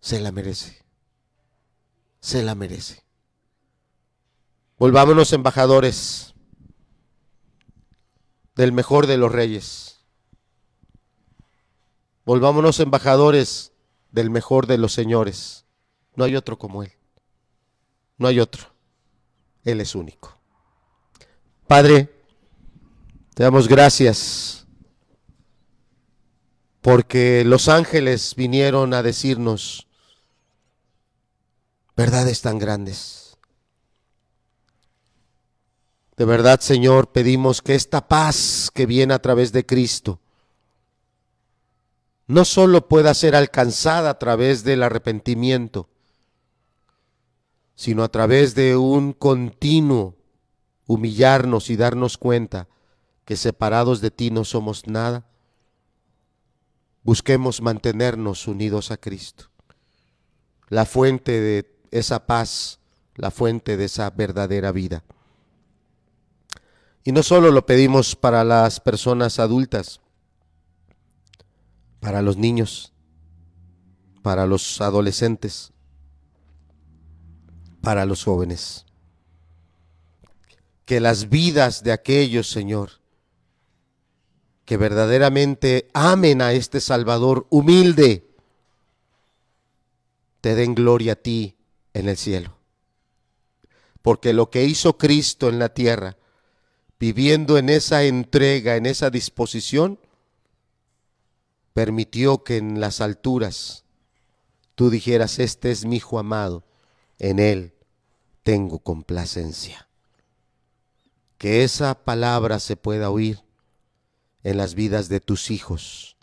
[0.00, 0.84] Se la merece,
[2.20, 3.02] se la merece.
[4.78, 6.34] Volvámonos embajadores
[8.54, 9.93] del mejor de los reyes.
[12.24, 13.72] Volvámonos embajadores
[14.10, 15.66] del mejor de los señores.
[16.14, 16.92] No hay otro como Él.
[18.18, 18.66] No hay otro.
[19.64, 20.38] Él es único.
[21.66, 22.10] Padre,
[23.34, 24.66] te damos gracias
[26.80, 29.86] porque los ángeles vinieron a decirnos
[31.96, 33.24] verdades tan grandes
[36.16, 40.20] de verdad, Señor, pedimos que esta paz que viene a través de Cristo
[42.26, 45.88] no solo pueda ser alcanzada a través del arrepentimiento,
[47.74, 50.16] sino a través de un continuo
[50.86, 52.68] humillarnos y darnos cuenta
[53.24, 55.24] que separados de ti no somos nada,
[57.02, 59.50] busquemos mantenernos unidos a Cristo,
[60.68, 62.80] la fuente de esa paz,
[63.16, 65.04] la fuente de esa verdadera vida.
[67.02, 70.00] Y no solo lo pedimos para las personas adultas,
[72.04, 72.92] para los niños,
[74.20, 75.72] para los adolescentes,
[77.80, 78.84] para los jóvenes.
[80.84, 83.00] Que las vidas de aquellos, Señor,
[84.66, 88.28] que verdaderamente amen a este Salvador humilde,
[90.42, 91.56] te den gloria a ti
[91.94, 92.58] en el cielo.
[94.02, 96.18] Porque lo que hizo Cristo en la tierra,
[97.00, 99.98] viviendo en esa entrega, en esa disposición,
[101.74, 103.84] permitió que en las alturas
[104.74, 106.64] tú dijeras, este es mi hijo amado,
[107.18, 107.74] en él
[108.42, 109.88] tengo complacencia.
[111.36, 113.40] Que esa palabra se pueda oír
[114.44, 116.16] en las vidas de tus hijos.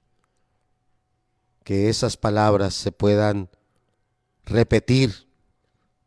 [1.63, 3.49] Que esas palabras se puedan
[4.45, 5.27] repetir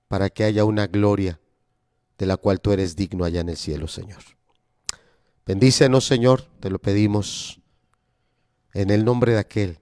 [0.09, 1.38] para que haya una gloria
[2.18, 4.22] de la cual tú eres digno allá en el cielo, Señor.
[5.47, 7.61] Bendícenos, Señor, te lo pedimos
[8.75, 9.79] en el nombre de aquel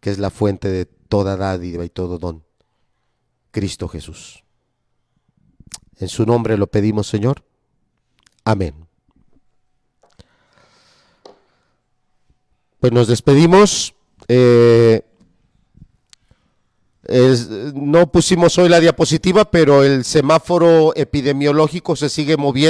[0.00, 2.44] que es la fuente de toda dádiva y todo don,
[3.50, 4.44] Cristo Jesús.
[5.98, 7.44] En su nombre lo pedimos, Señor.
[8.44, 8.74] Amén.
[12.78, 13.94] Pues nos despedimos.
[14.28, 15.02] Eh,
[17.74, 22.66] no pusimos hoy la diapositiva, pero el semáforo epidemiológico se sigue moviendo.